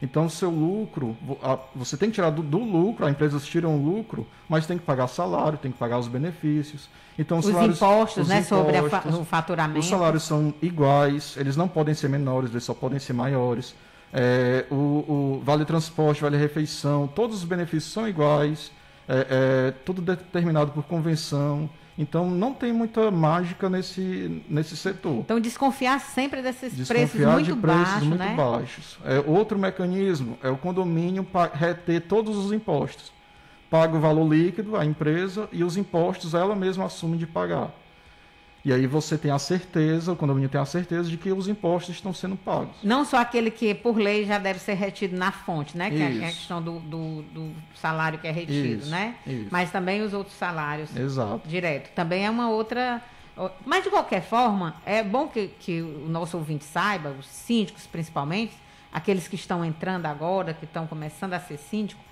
Então, 0.00 0.26
o 0.26 0.30
seu 0.30 0.48
lucro, 0.48 1.16
você 1.74 1.96
tem 1.96 2.08
que 2.08 2.14
tirar 2.14 2.30
do, 2.30 2.42
do, 2.42 2.58
lucro, 2.58 3.04
a 3.04 3.10
empresa 3.10 3.38
tira 3.40 3.68
um 3.68 3.82
lucro, 3.82 4.26
mas 4.48 4.66
tem 4.66 4.78
que 4.78 4.84
pagar 4.84 5.08
salário, 5.08 5.58
tem 5.58 5.72
que 5.72 5.78
pagar 5.78 5.98
os 5.98 6.06
benefícios. 6.06 6.88
Então, 7.18 7.38
os 7.38 7.46
salários, 7.46 7.76
impostos, 7.76 8.22
os 8.22 8.28
né, 8.28 8.40
impostos, 8.40 9.02
sobre 9.02 9.16
o 9.20 9.24
faturamento. 9.24 9.80
Os 9.80 9.88
salários 9.88 10.22
são 10.22 10.54
iguais, 10.62 11.36
eles 11.36 11.56
não 11.56 11.66
podem 11.66 11.94
ser 11.94 12.08
menores, 12.08 12.50
eles 12.50 12.62
só 12.62 12.74
podem 12.74 13.00
ser 13.00 13.12
maiores. 13.12 13.74
É, 14.12 14.64
o, 14.70 14.74
o, 14.74 15.42
vale 15.44 15.64
transporte, 15.64 16.22
vale 16.22 16.36
refeição, 16.36 17.08
todos 17.08 17.38
os 17.38 17.44
benefícios 17.44 17.92
são 17.92 18.08
iguais, 18.08 18.70
é, 19.08 19.26
é, 19.68 19.70
tudo 19.84 20.00
determinado 20.00 20.70
por 20.70 20.84
convenção. 20.84 21.68
Então 21.98 22.30
não 22.30 22.54
tem 22.54 22.72
muita 22.72 23.10
mágica 23.10 23.68
nesse, 23.68 24.40
nesse 24.48 24.76
setor. 24.76 25.16
Então 25.16 25.40
desconfiar 25.40 25.98
sempre 25.98 26.40
desses 26.40 26.72
desconfiar 26.72 27.08
preços 27.08 27.20
muito 27.20 27.44
de 27.46 27.60
preços 27.60 27.84
baixos, 27.84 28.02
muito 28.04 28.20
né? 28.20 28.34
baixos. 28.36 28.98
É, 29.04 29.18
outro 29.26 29.58
mecanismo 29.58 30.38
é 30.40 30.48
o 30.48 30.56
condomínio 30.56 31.26
reter 31.52 32.02
todos 32.02 32.36
os 32.36 32.52
impostos. 32.52 33.12
Paga 33.68 33.96
o 33.96 34.00
valor 34.00 34.32
líquido, 34.32 34.76
a 34.76 34.84
empresa, 34.84 35.48
e 35.52 35.64
os 35.64 35.76
impostos 35.76 36.34
ela 36.34 36.54
mesma 36.54 36.86
assume 36.86 37.18
de 37.18 37.26
pagar. 37.26 37.70
E 38.68 38.72
aí 38.72 38.86
você 38.86 39.16
tem 39.16 39.30
a 39.30 39.38
certeza, 39.38 40.12
o 40.12 40.16
condomínio 40.16 40.46
tem 40.46 40.60
a 40.60 40.64
certeza 40.66 41.08
de 41.08 41.16
que 41.16 41.32
os 41.32 41.48
impostos 41.48 41.94
estão 41.94 42.12
sendo 42.12 42.36
pagos. 42.36 42.76
Não 42.82 43.02
só 43.02 43.16
aquele 43.16 43.50
que, 43.50 43.72
por 43.74 43.96
lei, 43.96 44.26
já 44.26 44.36
deve 44.38 44.58
ser 44.58 44.74
retido 44.74 45.16
na 45.16 45.32
fonte, 45.32 45.74
né? 45.74 45.88
Que 45.90 46.02
é 46.02 46.06
a 46.06 46.28
questão 46.28 46.60
do, 46.60 46.78
do, 46.80 47.22
do, 47.22 47.54
salário 47.74 48.18
que 48.18 48.26
é 48.26 48.30
retido, 48.30 48.82
Isso. 48.82 48.90
né? 48.90 49.14
Isso. 49.26 49.48
Mas 49.50 49.72
também 49.72 50.02
os 50.02 50.12
outros 50.12 50.36
salários. 50.36 50.94
Exato. 50.94 51.48
Direto. 51.48 51.94
Também 51.94 52.26
é 52.26 52.30
uma 52.30 52.50
outra. 52.50 53.02
Mas, 53.64 53.84
de 53.84 53.88
qualquer 53.88 54.20
forma, 54.20 54.76
é 54.84 55.02
bom 55.02 55.28
que, 55.28 55.48
que 55.58 55.80
o 55.80 56.06
nosso 56.06 56.36
ouvinte 56.36 56.66
saiba, 56.66 57.08
os 57.18 57.26
síndicos 57.26 57.86
principalmente, 57.86 58.52
aqueles 58.92 59.26
que 59.26 59.36
estão 59.36 59.64
entrando 59.64 60.04
agora, 60.04 60.52
que 60.52 60.66
estão 60.66 60.86
começando 60.86 61.32
a 61.32 61.40
ser 61.40 61.56
síndico, 61.56 62.02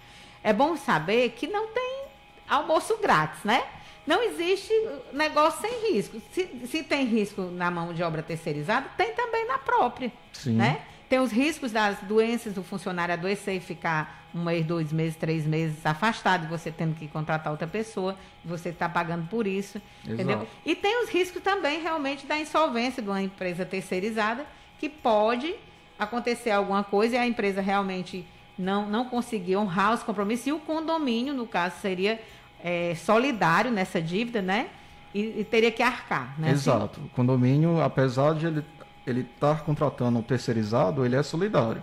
é 0.43 0.55
bom 0.55 0.75
saber 0.75 1.33
que 1.37 1.47
não 1.49 1.67
tem 1.67 2.05
almoço 2.49 2.97
grátis, 2.97 3.45
né? 3.45 3.63
Não 4.07 4.23
existe 4.23 4.73
negócio 5.13 5.61
sem 5.61 5.93
risco. 5.93 6.23
Se, 6.33 6.47
se 6.67 6.83
tem 6.83 7.05
risco 7.05 7.43
na 7.43 7.71
mão 7.71 7.93
de 7.93 8.03
obra 8.03 8.23
terceirizada, 8.23 8.89
tem 8.97 9.13
também 9.15 9.47
na 9.49 9.59
própria. 9.59 10.13
Sim. 10.33 10.53
Né? 10.53 10.83
Tem 11.09 11.21
os 11.21 11.31
riscos 11.31 11.73
das 11.73 11.99
doenças 12.01 12.53
do 12.53 12.63
funcionário 12.63 13.15
adoecer 13.15 13.57
e 13.57 13.61
ficar 13.61 14.27
um 14.35 14.45
mês, 14.45 14.67
dois 14.67 14.93
meses, 14.93 15.17
três 15.17 15.47
meses 15.47 15.85
afastado, 15.87 16.45
e 16.45 16.49
você 16.49 16.71
tendo 16.71 16.95
que 16.95 17.09
contratar 17.09 17.53
outra 17.53 17.67
pessoa, 17.67 18.17
e 18.45 18.49
você 18.49 18.71
está 18.71 18.89
pagando 18.89 19.27
por 19.29 19.47
isso. 19.47 19.81
Entendeu? 20.05 20.47
E 20.65 20.75
tem 20.75 21.03
os 21.03 21.09
riscos 21.09 21.43
também 21.43 21.81
realmente 21.81 22.27
da 22.27 22.39
insolvência 22.39 23.03
de 23.03 23.09
uma 23.09 23.23
empresa 23.23 23.65
terceirizada, 23.65 24.45
que 24.79 24.89
pode 24.89 25.55
acontecer 25.99 26.51
alguma 26.51 26.85
coisa 26.85 27.17
e 27.17 27.19
a 27.19 27.27
empresa 27.27 27.61
realmente 27.61 28.27
não, 28.59 28.87
não 28.87 29.07
conseguir 29.07 29.57
honrar 29.57 29.95
os 29.95 30.03
compromissos, 30.03 30.47
e 30.49 30.53
o 30.53 30.59
condomínio, 30.59 31.33
no 31.33 31.47
caso, 31.47 31.77
seria 31.81 32.21
é, 32.63 32.95
solidário 32.95 33.71
nessa 33.71 34.01
dívida, 34.01 34.43
né? 34.43 34.69
E, 35.15 35.41
e 35.41 35.45
teria 35.45 35.71
que 35.71 35.83
arcar, 35.83 36.35
né? 36.39 36.51
Exato. 36.51 37.01
Assim? 37.01 37.07
O 37.07 37.09
condomínio, 37.11 37.81
apesar 37.81 38.35
de 38.35 38.47
ele 38.47 38.65
ele 39.07 39.21
estar 39.21 39.63
contratando 39.63 40.19
um 40.19 40.23
terceirizado, 40.23 41.05
ele 41.07 41.15
é 41.15 41.23
solidário. 41.23 41.83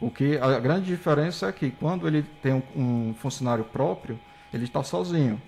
O 0.00 0.10
que 0.10 0.38
a 0.38 0.58
grande 0.58 0.86
diferença 0.86 1.48
é 1.48 1.52
que 1.52 1.70
quando 1.70 2.06
ele 2.06 2.22
tem 2.40 2.54
um, 2.54 2.62
um 3.10 3.14
funcionário 3.14 3.64
próprio, 3.64 4.18
ele 4.54 4.64
está 4.64 4.82
sozinho. 4.82 5.40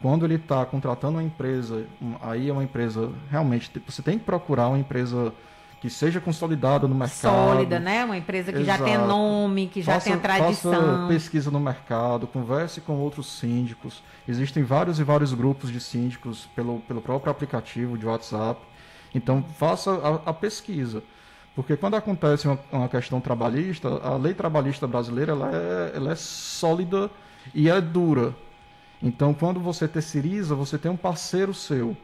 Quando 0.00 0.24
ele 0.24 0.34
está 0.36 0.64
contratando 0.64 1.18
uma 1.18 1.22
empresa, 1.22 1.86
um, 2.00 2.16
aí 2.20 2.48
é 2.48 2.52
uma 2.52 2.64
empresa 2.64 3.12
realmente 3.30 3.70
você 3.86 4.02
tem 4.02 4.18
que 4.18 4.24
procurar 4.24 4.68
uma 4.68 4.78
empresa 4.78 5.32
que 5.80 5.90
seja 5.90 6.20
consolidada 6.20 6.88
no 6.88 6.94
mercado. 6.94 7.32
Sólida, 7.32 7.78
né? 7.78 8.04
Uma 8.04 8.16
empresa 8.16 8.52
que 8.52 8.60
Exato. 8.60 8.78
já 8.78 8.84
tem 8.84 8.98
nome, 8.98 9.66
que 9.66 9.82
já 9.82 9.94
faça, 9.94 10.10
tem 10.10 10.18
tradição. 10.18 10.72
Faça 10.72 11.08
pesquisa 11.08 11.50
no 11.50 11.60
mercado, 11.60 12.26
converse 12.26 12.80
com 12.80 12.94
outros 12.94 13.38
síndicos. 13.38 14.02
Existem 14.26 14.62
vários 14.62 14.98
e 14.98 15.04
vários 15.04 15.34
grupos 15.34 15.70
de 15.70 15.80
síndicos 15.80 16.46
pelo, 16.56 16.80
pelo 16.80 17.00
próprio 17.02 17.30
aplicativo 17.30 17.98
de 17.98 18.06
WhatsApp. 18.06 18.60
Então, 19.14 19.44
faça 19.58 19.92
a, 19.92 20.30
a 20.30 20.32
pesquisa. 20.32 21.02
Porque 21.54 21.76
quando 21.76 21.94
acontece 21.94 22.46
uma, 22.46 22.58
uma, 22.70 22.88
questão 22.88 23.20
trabalhista, 23.20 23.88
a 23.88 24.16
lei 24.16 24.34
trabalhista 24.34 24.86
brasileira 24.86 25.32
ela 25.32 25.50
é, 25.54 25.96
ela 25.96 26.12
é 26.12 26.14
sólida 26.14 27.10
e 27.54 27.70
é 27.70 27.80
dura. 27.80 28.34
Então, 29.02 29.32
quando 29.32 29.60
você 29.60 29.86
terceiriza, 29.86 30.54
você 30.54 30.76
tem 30.76 30.90
um 30.90 30.96
parceiro 30.96 31.54
seu 31.54 31.96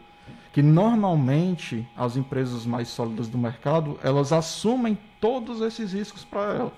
que 0.53 0.63
normalmente 0.63 1.89
as 1.97 2.17
empresas 2.17 2.67
mais 2.67 2.89
sólidas 2.89 3.29
do 3.29 3.39
mercado 3.39 3.99
elas 4.03 4.33
assumem 4.33 4.99
todos 5.21 5.61
esses 5.61 5.93
riscos 5.93 6.25
para 6.25 6.55
ela. 6.55 6.73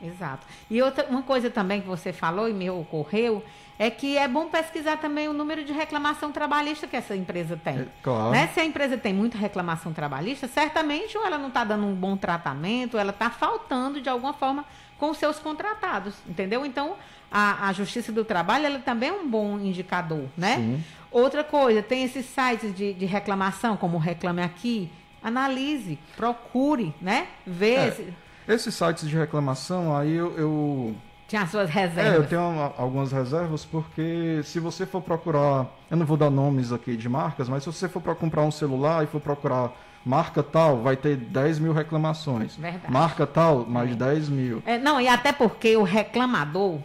Exato. 0.00 0.46
E 0.70 0.80
outra 0.80 1.06
uma 1.06 1.22
coisa 1.22 1.50
também 1.50 1.80
que 1.80 1.86
você 1.86 2.12
falou 2.12 2.48
e 2.48 2.52
me 2.52 2.70
ocorreu 2.70 3.42
é 3.78 3.90
que 3.90 4.18
é 4.18 4.26
bom 4.26 4.48
pesquisar 4.48 4.96
também 4.96 5.28
o 5.28 5.32
número 5.32 5.64
de 5.64 5.72
reclamação 5.72 6.32
trabalhista 6.32 6.86
que 6.86 6.96
essa 6.96 7.14
empresa 7.14 7.56
tem. 7.56 7.80
É, 7.80 7.88
claro. 8.02 8.30
Né? 8.30 8.48
Se 8.48 8.60
a 8.60 8.64
empresa 8.64 8.96
tem 8.96 9.12
muita 9.12 9.38
reclamação 9.38 9.92
trabalhista, 9.92 10.48
certamente 10.48 11.16
ou 11.16 11.24
ela 11.24 11.38
não 11.38 11.48
está 11.48 11.64
dando 11.64 11.86
um 11.86 11.94
bom 11.94 12.16
tratamento, 12.16 12.94
ou 12.94 13.00
ela 13.00 13.10
está 13.10 13.30
faltando 13.30 14.00
de 14.00 14.08
alguma 14.08 14.32
forma 14.32 14.64
com 14.98 15.10
os 15.10 15.18
seus 15.18 15.38
contratados, 15.38 16.14
entendeu? 16.26 16.66
Então, 16.66 16.96
a, 17.30 17.68
a 17.68 17.72
Justiça 17.72 18.10
do 18.10 18.24
Trabalho 18.24 18.66
ela 18.66 18.80
também 18.80 19.10
é 19.10 19.12
um 19.12 19.28
bom 19.28 19.58
indicador, 19.60 20.24
né? 20.36 20.56
Sim. 20.56 20.84
Outra 21.10 21.42
coisa, 21.42 21.82
tem 21.82 22.04
esses 22.04 22.26
sites 22.26 22.74
de, 22.74 22.92
de 22.92 23.06
reclamação, 23.06 23.76
como 23.76 23.96
o 23.96 24.00
Reclame 24.00 24.42
Aqui. 24.42 24.90
Analise, 25.22 25.98
procure, 26.16 26.94
né? 27.00 27.28
Vê. 27.46 27.74
É, 27.74 27.88
esse... 27.88 28.14
Esses 28.46 28.74
sites 28.74 29.08
de 29.08 29.16
reclamação, 29.16 29.96
aí 29.96 30.14
eu, 30.14 30.36
eu... 30.38 30.96
Tinha 31.26 31.42
as 31.42 31.50
suas 31.50 31.68
reservas. 31.68 32.14
É, 32.14 32.16
eu 32.16 32.26
tenho 32.26 32.40
uma, 32.40 32.72
algumas 32.78 33.12
reservas, 33.12 33.64
porque 33.64 34.40
se 34.44 34.58
você 34.58 34.86
for 34.86 35.02
procurar. 35.02 35.66
Eu 35.90 35.96
não 35.98 36.06
vou 36.06 36.16
dar 36.16 36.30
nomes 36.30 36.72
aqui 36.72 36.96
de 36.96 37.08
marcas, 37.08 37.48
mas 37.48 37.62
se 37.64 37.70
você 37.70 37.88
for 37.88 38.00
para 38.00 38.14
comprar 38.14 38.42
um 38.42 38.50
celular 38.50 39.04
e 39.04 39.06
for 39.06 39.20
procurar 39.20 39.72
marca 40.04 40.42
tal, 40.42 40.80
vai 40.80 40.96
ter 40.96 41.16
10 41.16 41.58
mil 41.58 41.74
reclamações. 41.74 42.56
Verdade. 42.56 42.90
Marca 42.90 43.26
tal, 43.26 43.66
mais 43.66 43.94
10 43.94 44.30
mil. 44.30 44.62
É, 44.64 44.78
não, 44.78 44.98
e 44.98 45.06
até 45.06 45.32
porque 45.32 45.76
o 45.76 45.82
reclamador, 45.82 46.78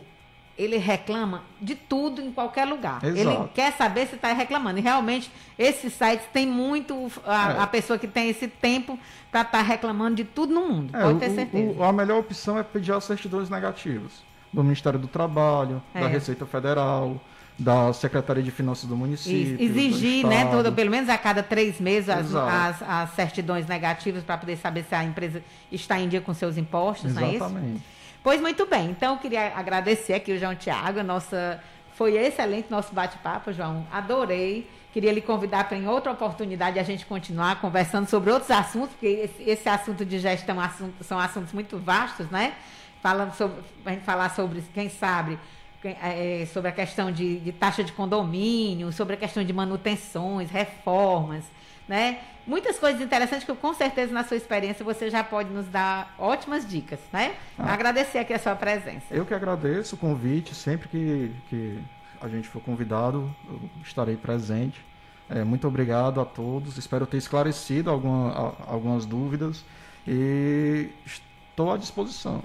ele 0.58 0.78
reclama 0.78 1.44
de 1.60 1.76
tudo 1.76 2.22
em 2.22 2.32
qualquer 2.32 2.66
lugar. 2.66 3.04
Exato. 3.04 3.20
Ele 3.20 3.50
quer 3.54 3.74
saber 3.74 4.08
se 4.08 4.16
está 4.16 4.32
reclamando. 4.34 4.80
E 4.80 4.82
realmente, 4.82 5.32
esses 5.58 5.94
sites 5.94 6.28
têm 6.32 6.46
muito 6.46 7.12
a, 7.26 7.52
é. 7.52 7.60
a 7.62 7.68
pessoa 7.68 7.98
que 7.98 8.08
tem 8.08 8.30
esse 8.30 8.48
tempo 8.48 8.98
para 9.32 9.42
estar 9.42 9.60
tá 9.60 9.64
reclamando 9.64 10.16
de 10.16 10.24
tudo 10.24 10.54
no 10.54 10.68
mundo. 10.68 10.96
É, 10.96 11.02
pode 11.02 11.20
ter 11.20 11.32
certeza. 11.32 11.80
O, 11.80 11.84
a 11.84 11.92
melhor 11.92 12.20
opção 12.20 12.58
é 12.58 12.64
pedir 12.64 12.92
as 12.92 13.04
certidões 13.04 13.50
negativas 13.50 14.24
do 14.52 14.64
Ministério 14.64 15.00
do 15.00 15.08
Trabalho, 15.08 15.82
é. 15.94 16.02
da 16.02 16.08
Receita 16.08 16.46
Federal, 16.46 17.20
da 17.58 17.92
Secretaria 17.92 18.44
de 18.44 18.52
Finanças 18.52 18.88
do 18.88 18.96
município. 18.96 19.60
Exigir, 19.60 20.26
né, 20.28 20.46
todo, 20.46 20.72
pelo 20.72 20.92
menos 20.92 21.10
a 21.10 21.18
cada 21.18 21.42
três 21.42 21.80
meses, 21.80 22.10
as, 22.10 22.34
as, 22.34 22.84
as, 22.84 23.10
certidões 23.12 23.68
negativas 23.68 24.24
para 24.24 24.38
poder 24.38 24.58
saber 24.58 24.84
se 24.84 24.94
a 24.94 25.04
empresa 25.04 25.42
está 25.72 26.00
em 26.00 26.08
dia 26.08 26.22
com 26.22 26.34
seus 26.34 26.58
impostos, 26.58 27.12
Exatamente. 27.12 27.40
não 27.40 27.58
é 27.58 27.62
isso? 27.62 27.82
Pois 28.24 28.40
muito 28.40 28.66
bem, 28.66 28.92
então 28.92 29.16
eu 29.16 29.20
queria 29.20 29.54
agradecer 29.54 30.14
aqui 30.14 30.32
o 30.32 30.40
João 30.40 30.56
Tiago, 30.56 31.04
nossa, 31.04 31.62
foi 31.94 32.16
excelente 32.16 32.72
nosso 32.72 32.96
bate-papo, 32.96 33.52
João, 33.52 33.86
adorei. 33.92 34.66
Queria 34.94 35.12
lhe 35.12 35.20
convidar 35.20 35.68
para 35.68 35.76
em 35.76 35.88
outra 35.90 36.14
oportunidade 36.14 36.80
a 36.80 36.84
gente 36.84 37.06
continuar 37.06 37.60
conversando 37.60 38.08
sobre 38.08 38.32
outros 38.32 38.50
assuntos, 38.50 38.92
porque 38.92 39.08
esse, 39.08 39.44
esse 39.44 39.68
assunto 39.68 40.06
de 40.06 40.20
gestão 40.20 40.58
assunto, 40.58 41.04
são 41.04 41.20
assuntos 41.20 41.52
muito 41.52 41.78
vastos, 41.78 42.30
né? 42.30 42.54
Falando 43.02 43.34
sobre, 43.34 43.58
a 43.86 43.90
gente 43.90 44.06
falar 44.06 44.30
sobre, 44.30 44.62
quem 44.74 44.88
sabe, 44.88 45.38
é, 45.84 46.48
sobre 46.54 46.70
a 46.70 46.72
questão 46.72 47.12
de, 47.12 47.40
de, 47.42 47.52
taxa 47.52 47.84
de 47.84 47.92
condomínio, 47.92 48.94
sobre 48.94 49.16
a 49.16 49.18
questão 49.18 49.44
de 49.44 49.52
manutenções, 49.52 50.50
reformas, 50.50 51.44
né? 51.88 52.20
Muitas 52.46 52.78
coisas 52.78 53.02
interessantes 53.02 53.46
que 53.46 53.54
com 53.54 53.74
certeza 53.74 54.12
na 54.12 54.24
sua 54.24 54.36
experiência 54.36 54.84
você 54.84 55.10
já 55.10 55.24
pode 55.24 55.50
nos 55.50 55.68
dar 55.68 56.14
ótimas 56.18 56.68
dicas, 56.68 57.00
né? 57.12 57.36
Ah, 57.58 57.74
Agradecer 57.74 58.20
aqui 58.20 58.34
a 58.34 58.40
sua 58.40 58.56
presença. 58.56 59.06
Eu 59.12 59.26
que 59.26 59.34
agradeço 59.34 59.96
o 59.96 59.98
convite, 59.98 60.54
sempre 60.54 60.90
que, 60.90 61.32
que 61.50 61.80
a 62.22 62.28
gente 62.28 62.48
for 62.48 62.62
convidado, 62.62 63.34
eu 63.48 63.62
estarei 63.84 64.18
presente. 64.18 64.84
É, 65.30 65.44
muito 65.44 65.68
obrigado 65.68 66.20
a 66.20 66.26
todos, 66.26 66.78
espero 66.78 67.06
ter 67.06 67.18
esclarecido 67.18 67.90
alguma, 67.90 68.56
algumas 68.68 69.06
dúvidas 69.06 69.64
e 70.06 70.90
estou 71.06 71.72
à 71.72 71.78
disposição. 71.78 72.44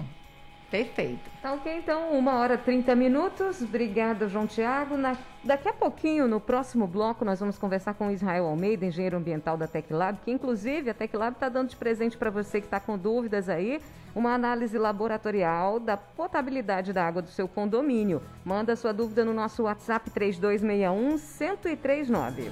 Perfeito. 0.69 1.29
Tá 1.41 1.53
ok, 1.53 1.77
então, 1.77 2.11
uma 2.11 2.35
hora 2.35 2.53
e 2.53 2.57
30 2.57 2.95
minutos. 2.95 3.61
Obrigada, 3.61 4.27
João 4.27 4.45
Tiago. 4.45 4.97
Na... 4.97 5.17
Daqui 5.43 5.67
a 5.67 5.73
pouquinho, 5.73 6.27
no 6.27 6.39
próximo 6.39 6.85
bloco, 6.85 7.25
nós 7.25 7.39
vamos 7.39 7.57
conversar 7.57 7.95
com 7.95 8.07
o 8.07 8.11
Israel 8.11 8.45
Almeida, 8.45 8.85
engenheiro 8.85 9.17
ambiental 9.17 9.57
da 9.57 9.67
Teclab, 9.67 10.19
que 10.23 10.31
inclusive 10.31 10.89
a 10.89 10.93
Teclab 10.93 11.33
está 11.33 11.49
dando 11.49 11.69
de 11.69 11.75
presente 11.75 12.17
para 12.17 12.29
você 12.29 12.59
que 12.59 12.67
está 12.67 12.79
com 12.79 12.97
dúvidas 12.97 13.49
aí, 13.49 13.81
uma 14.13 14.33
análise 14.33 14.77
laboratorial 14.77 15.79
da 15.79 15.97
potabilidade 15.97 16.93
da 16.93 17.07
água 17.07 17.21
do 17.21 17.29
seu 17.29 17.47
condomínio. 17.47 18.21
Manda 18.45 18.75
sua 18.75 18.93
dúvida 18.93 19.25
no 19.25 19.33
nosso 19.33 19.63
WhatsApp 19.63 20.09
3261 20.11 21.17
1039. 21.17 22.51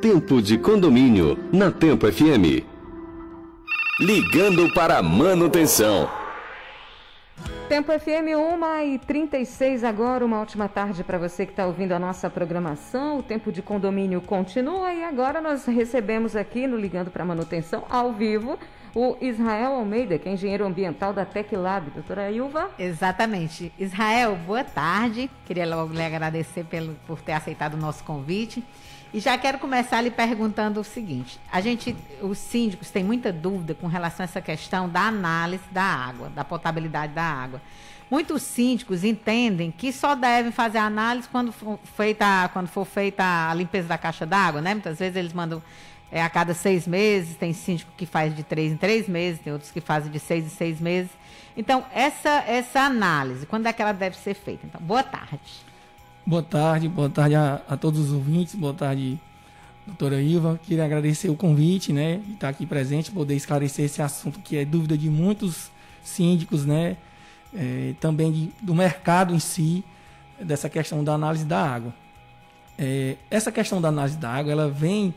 Tempo 0.00 0.42
de 0.42 0.58
condomínio 0.58 1.38
na 1.52 1.70
Tempo 1.70 2.10
FM. 2.10 2.64
Ligando 4.00 4.72
para 4.74 4.98
a 4.98 5.02
manutenção. 5.02 6.23
Tempo 7.68 7.90
FM 7.98 8.36
1 8.36 8.94
e 8.94 8.98
36 8.98 9.84
agora, 9.84 10.24
uma 10.24 10.38
ótima 10.40 10.68
tarde 10.68 11.02
para 11.02 11.16
você 11.16 11.46
que 11.46 11.52
está 11.52 11.66
ouvindo 11.66 11.92
a 11.92 11.98
nossa 11.98 12.28
programação. 12.28 13.18
O 13.18 13.22
tempo 13.22 13.50
de 13.50 13.62
condomínio 13.62 14.20
continua 14.20 14.92
e 14.92 15.02
agora 15.02 15.40
nós 15.40 15.64
recebemos 15.64 16.36
aqui 16.36 16.66
no 16.66 16.76
Ligando 16.76 17.10
para 17.10 17.24
Manutenção, 17.24 17.84
ao 17.88 18.12
vivo, 18.12 18.58
o 18.94 19.16
Israel 19.18 19.72
Almeida, 19.72 20.18
que 20.18 20.28
é 20.28 20.32
engenheiro 20.32 20.66
ambiental 20.66 21.14
da 21.14 21.24
Teclab. 21.24 21.90
Doutora 21.90 22.30
Ilva? 22.30 22.70
Exatamente. 22.78 23.72
Israel, 23.78 24.36
boa 24.46 24.62
tarde. 24.62 25.30
Queria 25.46 25.66
logo 25.66 25.94
lhe 25.94 26.04
agradecer 26.04 26.64
pelo, 26.64 26.94
por 27.06 27.22
ter 27.22 27.32
aceitado 27.32 27.74
o 27.74 27.78
nosso 27.78 28.04
convite. 28.04 28.62
E 29.14 29.20
já 29.20 29.38
quero 29.38 29.60
começar 29.60 30.00
lhe 30.00 30.10
perguntando 30.10 30.80
o 30.80 30.84
seguinte: 30.84 31.38
a 31.50 31.60
gente, 31.60 31.94
os 32.20 32.36
síndicos 32.36 32.90
têm 32.90 33.04
muita 33.04 33.32
dúvida 33.32 33.72
com 33.72 33.86
relação 33.86 34.24
a 34.24 34.26
essa 34.26 34.40
questão 34.40 34.88
da 34.88 35.02
análise 35.02 35.62
da 35.70 35.84
água, 35.84 36.28
da 36.30 36.44
potabilidade 36.44 37.12
da 37.12 37.22
água. 37.22 37.62
Muitos 38.10 38.42
síndicos 38.42 39.04
entendem 39.04 39.70
que 39.70 39.92
só 39.92 40.16
devem 40.16 40.50
fazer 40.50 40.78
a 40.78 40.86
análise 40.86 41.28
quando 41.28 41.52
for 41.52 41.78
feita, 41.96 42.50
quando 42.52 42.66
for 42.66 42.84
feita 42.84 43.22
a 43.50 43.54
limpeza 43.54 43.86
da 43.86 43.96
caixa 43.96 44.26
d'água, 44.26 44.60
né? 44.60 44.74
Muitas 44.74 44.98
vezes 44.98 45.14
eles 45.14 45.32
mandam 45.32 45.62
é, 46.10 46.20
a 46.20 46.28
cada 46.28 46.52
seis 46.52 46.84
meses, 46.84 47.36
tem 47.36 47.52
síndico 47.52 47.92
que 47.96 48.06
faz 48.06 48.34
de 48.34 48.42
três 48.42 48.72
em 48.72 48.76
três 48.76 49.08
meses, 49.08 49.40
tem 49.40 49.52
outros 49.52 49.70
que 49.70 49.80
fazem 49.80 50.10
de 50.10 50.18
seis 50.18 50.44
em 50.44 50.48
seis 50.48 50.80
meses. 50.80 51.12
Então, 51.56 51.84
essa, 51.94 52.42
essa 52.48 52.80
análise, 52.80 53.46
quando 53.46 53.66
é 53.66 53.72
que 53.72 53.80
ela 53.80 53.92
deve 53.92 54.16
ser 54.16 54.34
feita? 54.34 54.66
Então, 54.66 54.80
boa 54.80 55.04
tarde. 55.04 55.38
Boa 56.26 56.42
tarde, 56.42 56.88
boa 56.88 57.10
tarde 57.10 57.34
a, 57.34 57.60
a, 57.68 57.76
todos 57.76 58.00
os 58.00 58.10
ouvintes, 58.10 58.54
boa 58.54 58.72
tarde, 58.72 59.20
doutora 59.86 60.22
Iva. 60.22 60.58
Queria 60.62 60.82
agradecer 60.82 61.28
o 61.28 61.36
convite, 61.36 61.92
né, 61.92 62.16
de 62.24 62.32
estar 62.32 62.48
aqui 62.48 62.64
presente, 62.64 63.10
poder 63.10 63.34
esclarecer 63.36 63.84
esse 63.84 64.00
assunto 64.00 64.40
que 64.40 64.56
é 64.56 64.64
dúvida 64.64 64.96
de 64.96 65.10
muitos 65.10 65.70
síndicos, 66.02 66.64
né, 66.64 66.96
é, 67.54 67.92
também 68.00 68.32
de, 68.32 68.50
do 68.62 68.74
mercado 68.74 69.34
em 69.34 69.38
si, 69.38 69.84
dessa 70.40 70.70
questão 70.70 71.04
da 71.04 71.12
análise 71.12 71.44
da 71.44 71.62
água. 71.62 71.94
É, 72.78 73.16
essa 73.30 73.52
questão 73.52 73.78
da 73.78 73.88
análise 73.88 74.16
da 74.16 74.30
água, 74.30 74.50
ela 74.50 74.70
vem 74.70 75.14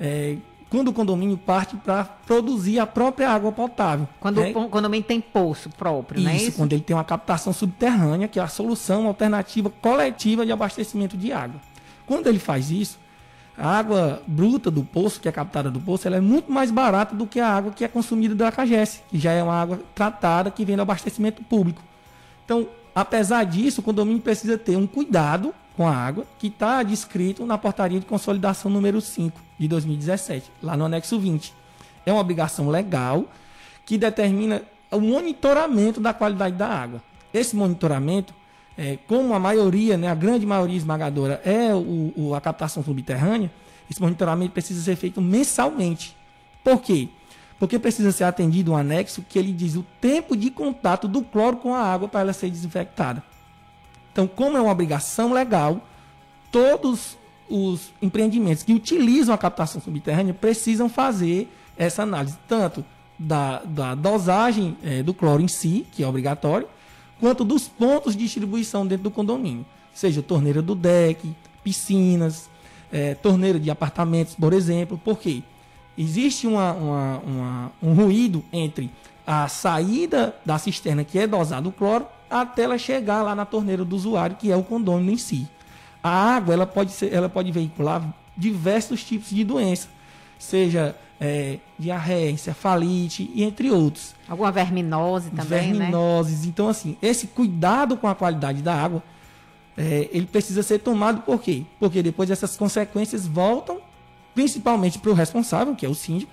é, 0.00 0.38
quando 0.70 0.88
o 0.88 0.92
condomínio 0.92 1.36
parte 1.36 1.76
para 1.76 2.04
produzir 2.04 2.78
a 2.78 2.86
própria 2.86 3.30
água 3.30 3.50
potável. 3.50 4.06
Quando 4.20 4.40
né? 4.40 4.52
o 4.54 4.68
condomínio 4.68 5.06
tem 5.06 5.20
poço 5.20 5.70
próprio, 5.70 6.18
isso, 6.18 6.28
não 6.28 6.34
é 6.34 6.36
isso? 6.36 6.56
quando 6.56 6.72
ele 6.72 6.82
tem 6.82 6.94
uma 6.94 7.04
captação 7.04 7.52
subterrânea, 7.52 8.28
que 8.28 8.38
é 8.38 8.42
a 8.42 8.48
solução 8.48 9.06
alternativa 9.06 9.70
coletiva 9.70 10.44
de 10.44 10.52
abastecimento 10.52 11.16
de 11.16 11.32
água. 11.32 11.60
Quando 12.06 12.26
ele 12.26 12.38
faz 12.38 12.70
isso, 12.70 12.98
a 13.56 13.78
água 13.78 14.22
bruta 14.26 14.70
do 14.70 14.84
poço, 14.84 15.20
que 15.20 15.28
é 15.28 15.32
captada 15.32 15.70
do 15.70 15.80
poço, 15.80 16.06
ela 16.06 16.16
é 16.16 16.20
muito 16.20 16.52
mais 16.52 16.70
barata 16.70 17.14
do 17.14 17.26
que 17.26 17.40
a 17.40 17.48
água 17.48 17.72
que 17.72 17.84
é 17.84 17.88
consumida 17.88 18.34
da 18.34 18.52
CAGES, 18.52 19.02
que 19.08 19.18
já 19.18 19.32
é 19.32 19.42
uma 19.42 19.60
água 19.60 19.80
tratada 19.94 20.50
que 20.50 20.64
vem 20.64 20.76
do 20.76 20.82
abastecimento 20.82 21.42
público. 21.42 21.82
Então, 22.44 22.68
apesar 22.94 23.44
disso, 23.44 23.80
o 23.80 23.84
condomínio 23.84 24.22
precisa 24.22 24.56
ter 24.56 24.76
um 24.76 24.86
cuidado 24.86 25.54
com 25.76 25.88
a 25.88 25.94
água, 25.94 26.24
que 26.38 26.48
está 26.48 26.82
descrito 26.82 27.46
na 27.46 27.56
portaria 27.56 27.98
de 27.98 28.06
consolidação 28.06 28.70
número 28.70 29.00
5 29.00 29.47
de 29.58 29.66
2017, 29.68 30.50
lá 30.62 30.76
no 30.76 30.84
anexo 30.84 31.18
20. 31.18 31.52
É 32.06 32.12
uma 32.12 32.20
obrigação 32.20 32.68
legal 32.68 33.24
que 33.84 33.98
determina 33.98 34.62
o 34.90 35.00
monitoramento 35.00 36.00
da 36.00 36.14
qualidade 36.14 36.56
da 36.56 36.68
água. 36.68 37.02
Esse 37.32 37.56
monitoramento, 37.56 38.32
é, 38.76 38.98
como 39.06 39.34
a 39.34 39.38
maioria, 39.38 39.96
né, 39.96 40.08
a 40.08 40.14
grande 40.14 40.46
maioria 40.46 40.76
esmagadora 40.76 41.40
é 41.44 41.74
o, 41.74 42.12
o, 42.16 42.34
a 42.34 42.40
captação 42.40 42.82
subterrânea, 42.82 43.50
esse 43.90 44.00
monitoramento 44.00 44.52
precisa 44.52 44.82
ser 44.82 44.96
feito 44.96 45.20
mensalmente. 45.20 46.16
Por 46.62 46.80
quê? 46.80 47.08
Porque 47.58 47.78
precisa 47.78 48.12
ser 48.12 48.24
atendido 48.24 48.72
um 48.72 48.76
anexo 48.76 49.24
que 49.28 49.38
ele 49.38 49.52
diz 49.52 49.74
o 49.74 49.84
tempo 50.00 50.36
de 50.36 50.50
contato 50.50 51.08
do 51.08 51.22
cloro 51.22 51.56
com 51.56 51.74
a 51.74 51.82
água 51.82 52.08
para 52.08 52.20
ela 52.20 52.32
ser 52.32 52.50
desinfectada. 52.50 53.22
Então, 54.12 54.26
como 54.26 54.56
é 54.56 54.60
uma 54.60 54.72
obrigação 54.72 55.32
legal, 55.32 55.80
todos 56.50 57.16
os 57.48 57.92
empreendimentos 58.00 58.62
que 58.62 58.72
utilizam 58.72 59.34
a 59.34 59.38
captação 59.38 59.80
subterrânea 59.80 60.34
precisam 60.34 60.88
fazer 60.88 61.48
essa 61.76 62.02
análise, 62.02 62.36
tanto 62.46 62.84
da, 63.18 63.62
da 63.64 63.94
dosagem 63.94 64.76
é, 64.82 65.02
do 65.02 65.14
cloro 65.14 65.42
em 65.42 65.48
si, 65.48 65.86
que 65.92 66.02
é 66.02 66.06
obrigatório, 66.06 66.68
quanto 67.18 67.44
dos 67.44 67.68
pontos 67.68 68.14
de 68.14 68.24
distribuição 68.24 68.86
dentro 68.86 69.04
do 69.04 69.10
condomínio, 69.10 69.64
seja 69.92 70.22
torneira 70.22 70.62
do 70.62 70.74
deck, 70.74 71.34
piscinas, 71.64 72.48
é, 72.92 73.14
torneira 73.14 73.58
de 73.58 73.70
apartamentos, 73.70 74.34
por 74.34 74.52
exemplo, 74.52 75.00
porque 75.04 75.42
existe 75.96 76.46
uma, 76.46 76.72
uma, 76.72 77.18
uma, 77.18 77.72
um 77.82 77.92
ruído 77.94 78.44
entre 78.52 78.90
a 79.26 79.48
saída 79.48 80.34
da 80.44 80.56
cisterna, 80.58 81.04
que 81.04 81.18
é 81.18 81.26
dosado 81.26 81.68
o 81.68 81.72
cloro, 81.72 82.06
até 82.30 82.62
ela 82.62 82.78
chegar 82.78 83.22
lá 83.22 83.34
na 83.34 83.44
torneira 83.44 83.84
do 83.84 83.94
usuário, 83.96 84.36
que 84.36 84.50
é 84.50 84.56
o 84.56 84.62
condômino 84.62 85.10
em 85.10 85.16
si. 85.16 85.46
A 86.08 86.36
água 86.36 86.54
ela 86.54 86.66
pode, 86.66 86.92
ser, 86.92 87.12
ela 87.12 87.28
pode 87.28 87.52
veicular 87.52 88.02
diversos 88.36 89.04
tipos 89.04 89.30
de 89.30 89.44
doença, 89.44 89.88
seja 90.38 90.96
é, 91.20 91.58
diarreia, 91.78 92.30
encefalite 92.30 93.30
e 93.34 93.42
entre 93.42 93.70
outros. 93.70 94.14
Alguma 94.28 94.50
verminose 94.52 95.30
também, 95.30 95.72
né? 95.72 95.78
Verminoses. 95.78 96.42
Né? 96.42 96.48
Então, 96.48 96.68
assim, 96.68 96.96
esse 97.02 97.26
cuidado 97.26 97.96
com 97.96 98.06
a 98.06 98.14
qualidade 98.14 98.62
da 98.62 98.74
água, 98.74 99.02
é, 99.76 100.08
ele 100.12 100.26
precisa 100.26 100.62
ser 100.62 100.78
tomado 100.78 101.22
por 101.22 101.40
quê? 101.40 101.64
Porque 101.78 102.02
depois 102.02 102.30
essas 102.30 102.56
consequências 102.56 103.26
voltam 103.26 103.80
principalmente 104.34 104.98
para 104.98 105.10
o 105.10 105.14
responsável, 105.14 105.74
que 105.74 105.84
é 105.84 105.88
o 105.88 105.94
síndico. 105.94 106.32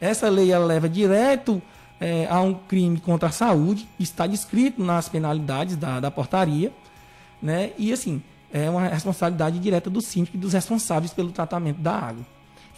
Essa 0.00 0.28
lei 0.28 0.52
ela 0.52 0.64
leva 0.64 0.88
direto 0.88 1.60
é, 2.00 2.26
há 2.30 2.40
um 2.40 2.54
crime 2.54 2.98
contra 2.98 3.28
a 3.28 3.32
saúde, 3.32 3.86
está 3.98 4.26
descrito 4.26 4.82
nas 4.82 5.08
penalidades 5.08 5.76
da, 5.76 6.00
da 6.00 6.10
portaria, 6.10 6.72
né? 7.42 7.72
E 7.76 7.92
assim, 7.92 8.22
é 8.52 8.68
uma 8.68 8.88
responsabilidade 8.88 9.58
direta 9.58 9.88
do 9.88 10.00
síndico 10.00 10.36
e 10.36 10.40
dos 10.40 10.52
responsáveis 10.52 11.12
pelo 11.12 11.30
tratamento 11.30 11.80
da 11.80 11.92
água. 11.92 12.26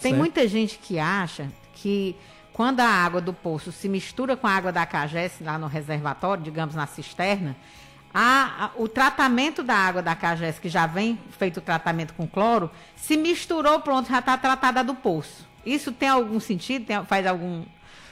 Tem 0.01 0.11
certo? 0.11 0.17
muita 0.17 0.47
gente 0.47 0.77
que 0.77 0.99
acha 0.99 1.49
que 1.73 2.15
quando 2.51 2.79
a 2.81 2.87
água 2.87 3.19
do 3.19 3.33
poço 3.33 3.71
se 3.71 3.89
mistura 3.89 4.37
com 4.37 4.45
a 4.45 4.51
água 4.51 4.71
da 4.71 4.85
CAGES, 4.85 5.33
lá 5.41 5.57
no 5.57 5.67
reservatório, 5.67 6.43
digamos 6.43 6.75
na 6.75 6.85
cisterna, 6.85 7.55
a, 8.13 8.65
a, 8.65 8.71
o 8.75 8.87
tratamento 8.87 9.63
da 9.63 9.75
água 9.75 10.01
da 10.01 10.15
CAGES, 10.15 10.59
que 10.59 10.69
já 10.69 10.85
vem 10.85 11.17
feito 11.31 11.57
o 11.57 11.61
tratamento 11.61 12.13
com 12.13 12.27
cloro, 12.27 12.69
se 12.95 13.17
misturou, 13.17 13.79
pronto, 13.79 14.09
já 14.09 14.19
está 14.19 14.37
tratada 14.37 14.83
do 14.83 14.93
poço. 14.93 15.47
Isso 15.65 15.91
tem 15.91 16.09
algum 16.09 16.39
sentido? 16.39 16.85
Tem, 16.85 17.03
faz 17.05 17.25
algum 17.25 17.63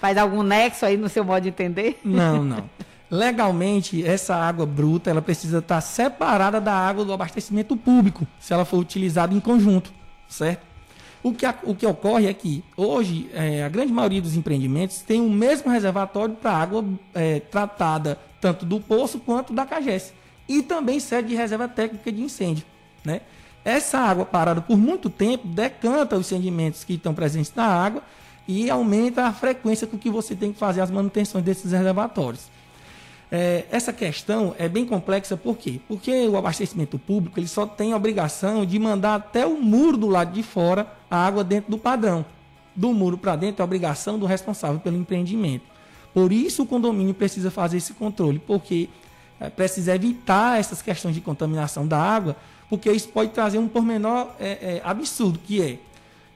Faz 0.02 0.18
algum 0.18 0.42
nexo 0.42 0.84
aí 0.84 0.98
no 0.98 1.08
seu 1.08 1.24
modo 1.24 1.44
de 1.44 1.50
entender? 1.50 2.00
Não, 2.04 2.44
não. 2.44 2.68
Legalmente, 3.12 4.08
essa 4.08 4.34
água 4.34 4.66
bruta 4.66 5.10
ela 5.10 5.22
precisa 5.22 5.58
estar 5.58 5.82
separada 5.82 6.62
da 6.62 6.72
água 6.74 7.04
do 7.04 7.12
abastecimento 7.12 7.76
público, 7.76 8.26
se 8.40 8.54
ela 8.54 8.64
for 8.64 8.78
utilizada 8.78 9.34
em 9.36 9.40
conjunto, 9.42 9.92
certo? 10.30 10.66
O 11.22 11.34
que, 11.34 11.46
o 11.64 11.76
que 11.76 11.86
ocorre 11.86 12.28
é 12.28 12.34
que 12.34 12.64
hoje 12.78 13.30
é, 13.34 13.66
a 13.66 13.70
grande 13.70 13.92
maioria 13.92 14.22
dos 14.22 14.38
empreendimentos 14.38 15.02
tem 15.02 15.20
o 15.20 15.30
mesmo 15.30 15.70
reservatório 15.70 16.36
para 16.36 16.54
água 16.54 16.86
é, 17.14 17.42
tratada 17.42 18.18
tanto 18.40 18.66
do 18.66 18.80
poço 18.80 19.20
quanto 19.20 19.52
da 19.52 19.66
CAGES 19.66 20.14
e 20.48 20.64
também 20.64 20.98
serve 21.02 21.30
de 21.30 21.36
reserva 21.36 21.68
técnica 21.68 22.12
de 22.14 22.22
incêndio, 22.22 22.66
né? 23.04 23.22
Essa 23.64 24.00
água 24.00 24.26
parada 24.26 24.62
por 24.62 24.78
muito 24.78 25.10
tempo 25.10 25.48
decanta 25.48 26.16
os 26.16 26.28
sedimentos 26.28 26.86
que 26.86 26.94
estão 26.94 27.14
presentes 27.14 27.52
na 27.54 27.66
água 27.66 28.02
e 28.48 28.70
aumenta 28.70 29.26
a 29.26 29.34
frequência 29.34 29.86
com 29.86 29.98
que 29.98 30.10
você 30.10 30.34
tem 30.34 30.54
que 30.54 30.58
fazer 30.58 30.80
as 30.80 30.90
manutenções 30.90 31.44
desses 31.44 31.74
reservatórios. 31.74 32.50
É, 33.32 33.64
essa 33.72 33.94
questão 33.94 34.54
é 34.60 34.68
bem 34.68 34.86
complexa, 34.86 35.38
por 35.38 35.58
quê? 35.58 35.80
Porque 35.88 36.28
o 36.28 36.36
abastecimento 36.36 37.00
público 37.00 37.40
ele 37.40 37.48
só 37.48 37.66
tem 37.66 37.94
a 37.94 37.96
obrigação 37.96 38.66
de 38.66 38.78
mandar 38.78 39.16
até 39.16 39.46
o 39.46 39.58
muro 39.58 39.96
do 39.96 40.10
lado 40.10 40.34
de 40.34 40.44
fora 40.44 40.86
a 41.10 41.26
água 41.26 41.42
dentro 41.42 41.72
do 41.72 41.78
padrão. 41.78 42.26
Do 42.76 42.94
muro 42.94 43.18
para 43.18 43.38
dentro 43.38 43.62
é 43.62 43.64
a 43.64 43.66
obrigação 43.66 44.20
do 44.20 44.26
responsável 44.26 44.82
pelo 44.82 44.98
empreendimento. 44.98 45.64
Por 46.14 46.34
isso 46.34 46.64
o 46.64 46.66
condomínio 46.66 47.14
precisa 47.14 47.50
fazer 47.50 47.78
esse 47.78 47.94
controle, 47.94 48.38
porque 48.40 48.90
é, 49.40 49.50
precisa 49.50 49.96
evitar 49.96 50.60
essas 50.60 50.82
questões 50.82 51.16
de 51.16 51.22
contaminação 51.22 51.88
da 51.88 51.98
água, 51.98 52.36
porque 52.70 52.92
isso 52.92 53.08
pode 53.10 53.32
trazer 53.32 53.60
um 53.60 53.68
pormenor 53.68 54.28
é, 54.42 54.50
é, 54.50 54.82
absurdo, 54.84 55.40
que 55.40 55.62
é 55.62 55.78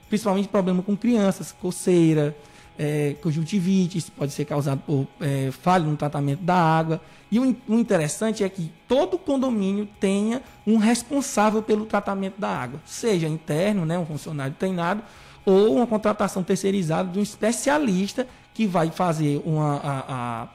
principalmente 0.08 0.48
problema 0.48 0.82
com 0.82 0.96
crianças, 0.96 1.52
coceira, 1.52 2.34
é, 2.78 3.14
conjuntivite, 3.22 3.98
isso 3.98 4.12
pode 4.12 4.32
ser 4.32 4.44
causado 4.44 4.80
por 4.86 5.06
é, 5.20 5.50
falha 5.50 5.84
no 5.84 5.96
tratamento 5.96 6.42
da 6.42 6.56
água. 6.56 7.00
E 7.30 7.40
o, 7.40 7.56
o, 7.68 7.74
interessante 7.74 8.44
é 8.44 8.48
que 8.48 8.70
todo 8.86 9.18
condomínio 9.18 9.88
tenha 9.98 10.42
um 10.66 10.76
responsável 10.76 11.62
pelo 11.62 11.86
tratamento 11.86 12.40
da 12.40 12.48
água, 12.48 12.80
seja 12.84 13.26
interno, 13.26 13.84
né, 13.84 13.98
um 13.98 14.06
funcionário 14.06 14.54
treinado, 14.58 15.02
ou 15.44 15.76
uma 15.76 15.86
contratação 15.86 16.42
terceirizada 16.42 17.10
de 17.10 17.18
um 17.18 17.22
especialista 17.22 18.26
que 18.52 18.66
vai 18.66 18.90
fazer 18.90 19.40
uma, 19.44 19.76
a, 19.76 20.04
a, 20.08 20.48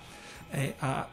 é, 0.53 0.73
a, 0.81 1.07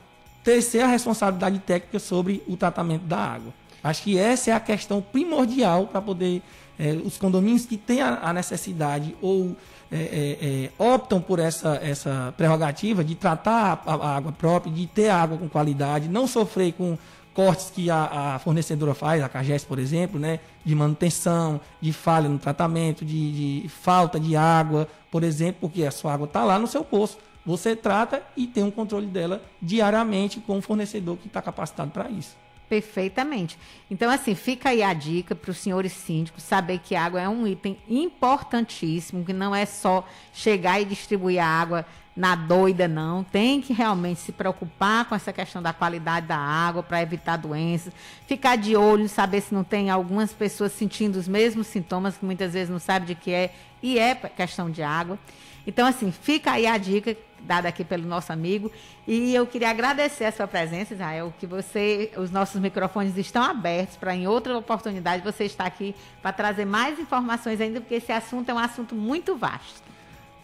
a 0.83 0.87
responsabilidade 0.87 1.59
técnica 1.61 1.99
sobre 1.99 2.43
o 2.47 2.57
tratamento 2.57 3.05
da 3.05 3.19
água. 3.19 3.53
Acho 3.83 4.03
que 4.03 4.19
essa 4.19 4.51
é 4.51 4.55
a 4.55 4.61
questão 4.61 5.01
primordial 5.01 5.87
para 5.87 6.01
poder 6.01 6.43
é, 6.79 6.93
os 7.05 7.19
condomínios 7.19 7.67
que 7.67 7.77
têm 7.77 8.01
a, 8.01 8.19
a 8.23 8.33
necessidade 8.33 9.15
ou 9.21 9.57
é, 9.91 9.97
é, 9.97 10.65
é, 10.65 10.71
optam 10.79 11.21
por 11.21 11.39
essa, 11.39 11.77
essa 11.83 12.35
prerrogativa 12.37 13.03
de 13.03 13.15
tratar 13.15 13.83
a, 13.87 13.95
a, 13.95 14.17
água 14.17 14.33
própria, 14.33 14.73
de 14.73 14.87
ter 14.87 15.09
água 15.09 15.39
com 15.39 15.49
qualidade, 15.49 16.09
não 16.09 16.27
sofrer 16.27 16.73
com 16.73 16.99
cortes 17.33 17.71
que 17.71 17.89
a, 17.89 18.35
a 18.35 18.39
fornecedora 18.39 18.95
faz, 18.95 19.23
a 19.23 19.29
CAGES, 19.29 19.65
por 19.65 19.79
exemplo, 19.79 20.19
né, 20.19 20.41
de 20.65 20.75
manutenção, 20.75 21.61
de 21.81 21.93
falha 21.93 22.29
no 22.29 22.39
tratamento, 22.39 23.05
de, 23.05 23.63
de 23.63 23.69
falta 23.69 24.19
de 24.19 24.37
água, 24.37 24.89
por 25.11 25.23
exemplo, 25.23 25.59
porque 25.61 25.85
a 25.85 25.91
sua 25.91 26.13
água 26.13 26.27
está 26.27 26.45
lá 26.45 26.59
no 26.59 26.67
seu 26.67 26.85
poço. 26.85 27.17
Você 27.47 27.75
trata 27.75 28.23
e 28.37 28.47
tem 28.47 28.63
um 28.63 28.71
controle 28.71 29.07
dela 29.07 29.41
diariamente 29.63 30.41
com 30.41 30.59
o 30.59 30.61
fornecedor 30.61 31.17
que 31.17 31.29
está 31.29 31.41
capacitado 31.41 31.91
para 31.91 32.11
isso. 32.11 32.37
Perfeitamente. 32.69 33.59
Então, 33.91 34.11
assim, 34.11 34.35
fica 34.35 34.69
aí 34.69 34.83
a 34.83 34.93
dica 34.93 35.35
para 35.35 35.51
os 35.51 35.57
senhores 35.57 35.93
síndicos 35.93 36.43
saber 36.43 36.81
que 36.81 36.95
água 36.95 37.21
é 37.21 37.29
um 37.29 37.47
item 37.47 37.79
importantíssimo, 37.89 39.25
que 39.25 39.33
não 39.33 39.55
é 39.55 39.65
só 39.65 40.07
chegar 40.35 40.79
e 40.79 40.85
distribuir 40.85 41.43
a 41.43 41.47
água 41.47 41.87
na 42.15 42.35
doida, 42.35 42.87
não. 42.87 43.25
Tem 43.25 43.61
que 43.63 43.73
realmente 43.73 44.21
se 44.21 44.33
preocupar 44.33 45.07
com 45.07 45.15
essa 45.15 45.33
questão 45.33 45.63
da 45.63 45.73
qualidade 45.73 46.27
da 46.27 46.37
água 46.37 46.83
para 46.83 47.01
evitar 47.01 47.37
doenças. 47.37 47.93
Ficar 48.27 48.57
de 48.57 48.77
olho, 48.77 49.09
saber 49.09 49.41
se 49.41 49.55
não 49.55 49.65
tem 49.65 49.89
algumas 49.89 50.33
pessoas 50.33 50.73
sentindo 50.73 51.17
os 51.17 51.27
mesmos 51.27 51.69
sintomas, 51.69 52.19
que 52.19 52.25
muitas 52.25 52.53
vezes 52.53 52.69
não 52.69 52.81
sabe 52.81 53.07
de 53.07 53.15
que 53.15 53.31
é, 53.31 53.55
e 53.83 53.99
é 53.99 54.15
questão 54.15 54.69
de 54.69 54.83
água. 54.83 55.19
Então, 55.67 55.87
assim, 55.87 56.11
fica 56.11 56.53
aí 56.53 56.67
a 56.67 56.77
dica 56.77 57.17
dada 57.43 57.69
aqui 57.69 57.85
pelo 57.85 58.07
nosso 58.07 58.33
amigo. 58.33 58.71
E 59.07 59.35
eu 59.35 59.47
queria 59.47 59.71
agradecer 59.71 60.25
a 60.25 60.33
sua 60.33 60.47
presença, 60.47 60.95
Israel, 60.95 61.33
que 61.39 61.47
você, 61.47 62.11
os 62.17 62.31
nossos 62.31 62.61
microfones 62.61 63.17
estão 63.17 63.43
abertos 63.43 63.97
para 63.97 64.15
em 64.15 64.27
outra 64.27 64.57
oportunidade 64.57 65.23
você 65.23 65.45
estar 65.45 65.65
aqui 65.65 65.95
para 66.23 66.33
trazer 66.33 66.65
mais 66.65 66.99
informações 66.99 67.61
ainda, 67.61 67.81
porque 67.81 67.97
esse 67.97 68.13
assunto 68.13 68.49
é 68.49 68.55
um 68.55 68.59
assunto 68.59 68.95
muito 68.95 69.37
vasto. 69.37 69.83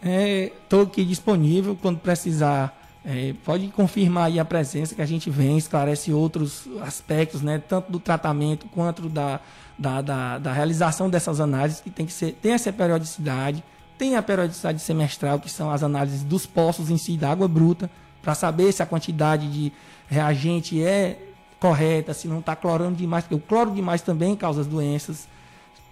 Estou 0.01 0.81
é, 0.81 0.83
aqui 0.83 1.03
disponível 1.03 1.77
quando 1.81 1.99
precisar. 1.99 2.81
É, 3.07 3.35
pode 3.45 3.67
confirmar 3.67 4.25
aí 4.25 4.39
a 4.39 4.45
presença 4.45 4.95
que 4.95 5.01
a 5.01 5.05
gente 5.05 5.29
vem, 5.29 5.59
esclarece 5.59 6.11
outros 6.11 6.67
aspectos, 6.81 7.43
né, 7.43 7.61
tanto 7.69 7.91
do 7.91 7.99
tratamento 7.99 8.65
quanto 8.73 9.07
da, 9.07 9.39
da, 9.77 10.01
da, 10.01 10.39
da 10.39 10.51
realização 10.51 11.07
dessas 11.07 11.39
análises, 11.39 11.81
que 11.81 11.91
tem 11.91 12.07
que 12.07 12.11
ser, 12.11 12.31
tem 12.41 12.53
essa 12.53 12.73
periodicidade 12.73 13.63
tem 13.97 14.15
a 14.15 14.21
periodicidade 14.21 14.79
semestral, 14.79 15.39
que 15.39 15.49
são 15.49 15.71
as 15.71 15.83
análises 15.83 16.23
dos 16.23 16.45
poços 16.45 16.89
em 16.89 16.97
si, 16.97 17.17
da 17.17 17.31
água 17.31 17.47
bruta, 17.47 17.89
para 18.21 18.35
saber 18.35 18.71
se 18.71 18.81
a 18.81 18.85
quantidade 18.85 19.47
de 19.47 19.71
reagente 20.07 20.83
é 20.83 21.19
correta, 21.59 22.13
se 22.13 22.27
não 22.27 22.39
está 22.39 22.55
clorando 22.55 22.95
demais, 22.95 23.23
porque 23.23 23.35
o 23.35 23.39
cloro 23.39 23.71
demais 23.71 24.01
também 24.01 24.35
causa 24.35 24.61
as 24.61 24.67
doenças, 24.67 25.27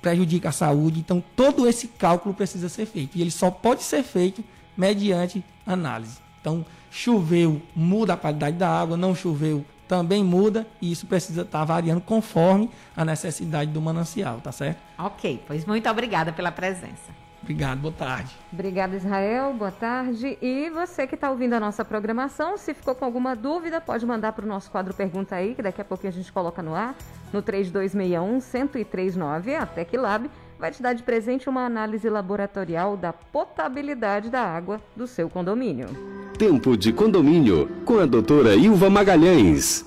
prejudica 0.02 0.50
a 0.50 0.52
saúde. 0.52 1.00
Então, 1.00 1.24
todo 1.36 1.68
esse 1.68 1.88
cálculo 1.88 2.36
precisa 2.36 2.70
ser 2.70 2.86
feito. 2.86 3.18
E 3.18 3.22
ele 3.22 3.32
só 3.32 3.50
pode 3.50 3.84
ser 3.84 4.04
feito 4.04 4.44
mediante 4.76 5.44
análise. 5.66 6.18
Então, 6.42 6.66
choveu, 6.92 7.62
muda 7.76 8.14
a 8.14 8.18
qualidade 8.18 8.58
da 8.58 8.70
água, 8.70 8.98
não 8.98 9.16
choveu, 9.16 9.66
também 9.88 10.24
muda, 10.24 10.68
e 10.82 10.92
isso 10.92 11.06
precisa 11.06 11.44
estar 11.44 11.60
tá 11.60 11.66
variando 11.66 12.02
conforme 12.02 12.70
a 12.96 13.06
necessidade 13.06 13.72
do 13.72 13.82
manancial, 13.82 14.40
tá 14.42 14.52
certo? 14.52 14.80
Ok, 14.98 15.44
pois 15.48 15.66
muito 15.66 15.90
obrigada 15.90 16.34
pela 16.34 16.52
presença. 16.52 17.23
Obrigado, 17.44 17.80
boa 17.80 17.94
tarde. 17.94 18.34
Obrigada, 18.54 18.96
Israel, 18.96 19.54
boa 19.54 19.70
tarde. 19.70 20.38
E 20.42 20.70
você 20.70 21.06
que 21.06 21.16
está 21.16 21.30
ouvindo 21.30 21.52
a 21.54 21.60
nossa 21.60 21.84
programação, 21.84 22.58
se 22.58 22.74
ficou 22.74 22.96
com 22.96 23.04
alguma 23.04 23.36
dúvida, 23.36 23.82
pode 23.82 24.06
mandar 24.06 24.32
para 24.32 24.46
o 24.46 24.48
nosso 24.48 24.72
quadro 24.72 24.94
Pergunta 24.94 25.36
aí, 25.36 25.54
que 25.54 25.62
daqui 25.62 25.82
a 25.82 25.86
pouquinho 25.86 26.14
a 26.14 26.16
gente 26.16 26.32
coloca 26.32 26.64
no 26.64 26.74
ar, 26.74 26.96
no 27.34 27.44
3261-1039, 27.44 29.60
a 29.60 29.66
TecLab 29.66 30.30
vai 30.58 30.72
te 30.72 30.82
dar 30.82 30.94
de 30.94 31.04
presente 31.04 31.50
uma 31.50 31.66
análise 31.66 32.10
laboratorial 32.10 32.96
da 32.96 33.12
potabilidade 33.12 34.30
da 34.30 34.40
água 34.40 34.80
do 34.96 35.06
seu 35.06 35.30
condomínio. 35.30 35.88
Tempo 36.38 36.78
de 36.78 36.94
condomínio, 36.94 37.70
com 37.84 38.00
a 38.00 38.06
doutora 38.06 38.56
Ilva 38.56 38.90
Magalhães. 38.90 39.86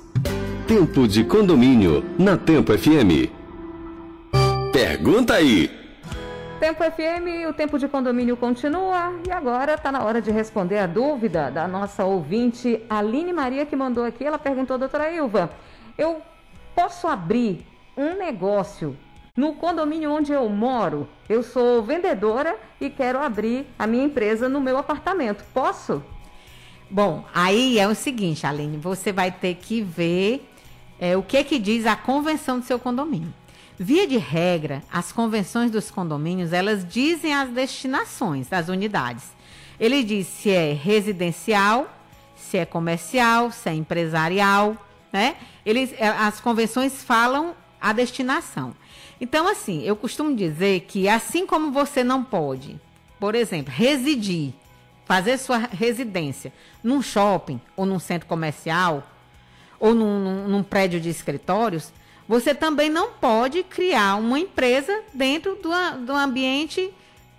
Tempo 0.69 1.09
de 1.09 1.25
condomínio, 1.25 2.05
na 2.19 2.37
Tempo 2.37 2.77
FM. 2.77 3.33
Pergunta 4.71 5.33
aí! 5.33 5.86
Tempo 6.59 6.83
FM, 6.83 7.47
o 7.51 7.53
tempo 7.53 7.79
de 7.79 7.87
condomínio 7.87 8.35
continua 8.35 9.13
e 9.29 9.31
agora 9.31 9.75
está 9.75 9.93
na 9.93 10.03
hora 10.03 10.23
de 10.23 10.31
responder 10.31 10.79
a 10.79 10.87
dúvida 10.87 11.51
da 11.51 11.69
nossa 11.69 12.03
ouvinte 12.07 12.83
Aline 12.89 13.31
Maria 13.31 13.67
que 13.67 13.77
mandou 13.77 14.05
aqui. 14.05 14.25
Ela 14.25 14.39
perguntou, 14.39 14.79
doutora 14.79 15.13
Ilva, 15.13 15.51
eu 15.99 16.23
posso 16.75 17.07
abrir 17.07 17.67
um 17.95 18.17
negócio 18.17 18.97
no 19.37 19.55
condomínio 19.57 20.11
onde 20.11 20.33
eu 20.33 20.49
moro? 20.49 21.07
Eu 21.29 21.43
sou 21.43 21.83
vendedora 21.83 22.57
e 22.81 22.89
quero 22.89 23.19
abrir 23.19 23.67
a 23.79 23.87
minha 23.87 24.05
empresa 24.05 24.49
no 24.49 24.61
meu 24.61 24.79
apartamento. 24.79 25.45
Posso? 25.53 26.03
Bom, 26.91 27.27
aí 27.35 27.79
é 27.79 27.87
o 27.87 27.95
seguinte, 27.95 28.47
Aline, 28.47 28.79
você 28.79 29.13
vai 29.13 29.31
ter 29.31 29.57
que 29.57 29.83
ver 29.83 30.49
é, 30.99 31.17
o 31.19 31.23
que 31.23 31.45
que 31.45 31.59
diz 31.59 31.85
a 31.85 31.95
convenção 31.95 32.59
do 32.59 32.65
seu 32.65 32.79
condomínio. 32.79 33.33
Via 33.79 34.07
de 34.07 34.17
regra, 34.17 34.83
as 34.91 35.13
convenções 35.13 35.71
dos 35.71 35.91
condomínios, 35.91 36.53
elas 36.53 36.87
dizem 36.87 37.35
as 37.35 37.51
destinações 37.51 38.49
das 38.49 38.69
unidades. 38.69 39.35
Ele 39.79 40.03
diz 40.03 40.27
se 40.27 40.51
é 40.51 40.73
residencial, 40.73 41.87
se 42.35 42.57
é 42.57 42.65
comercial, 42.65 43.53
se 43.53 43.69
é 43.69 43.75
empresarial, 43.75 44.77
né? 45.13 45.37
Eles, 45.65 45.93
é, 45.99 46.09
as 46.09 46.41
convenções 46.41 47.05
falam 47.05 47.55
a 47.79 47.93
destinação. 47.93 48.75
Então, 49.21 49.47
assim, 49.47 49.83
eu 49.83 49.95
costumo 49.95 50.35
dizer 50.35 50.81
que 50.89 51.09
assim 51.09 51.47
como 51.47 51.71
você 51.71 52.03
não 52.03 52.25
pode, 52.25 52.81
por 53.21 53.35
exemplo, 53.35 53.73
residir, 53.75 54.55
fazer 55.05 55.39
sua 55.39 55.59
residência 55.59 56.53
num 56.83 57.03
shopping 57.03 57.61
ou 57.77 57.85
num 57.85 57.99
centro 57.99 58.27
comercial 58.27 59.07
ou 59.79 59.95
num, 59.95 60.19
num, 60.19 60.49
num 60.49 60.63
prédio 60.63 61.01
de 61.01 61.11
escritórios, 61.11 61.93
você 62.29 62.55
também 62.55 62.91
não 62.91 63.13
pode 63.13 63.63
criar 63.63 64.17
uma 64.17 64.39
empresa 64.39 65.03
dentro 65.13 65.57
do, 65.57 65.71
do 66.05 66.13
ambiente 66.13 66.93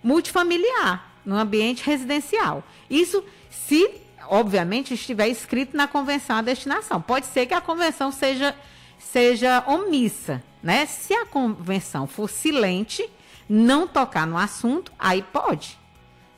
multifamiliar, 0.04 1.12
no 1.26 1.36
ambiente 1.36 1.84
residencial. 1.84 2.64
Isso 2.90 3.24
se, 3.50 3.90
obviamente, 4.28 4.94
estiver 4.94 5.28
escrito 5.28 5.76
na 5.76 5.88
convenção 5.88 6.38
a 6.38 6.42
destinação. 6.42 7.02
Pode 7.02 7.26
ser 7.26 7.46
que 7.46 7.54
a 7.54 7.60
convenção 7.60 8.12
seja, 8.12 8.56
seja 8.98 9.64
omissa, 9.68 10.42
né? 10.64 10.86
Se 10.86 11.14
a 11.14 11.26
convenção 11.26 12.08
for 12.08 12.30
silente, 12.30 13.08
não 13.50 13.88
tocar 13.88 14.26
no 14.26 14.38
assunto, 14.38 14.92
aí 14.98 15.22
pode. 15.22 15.78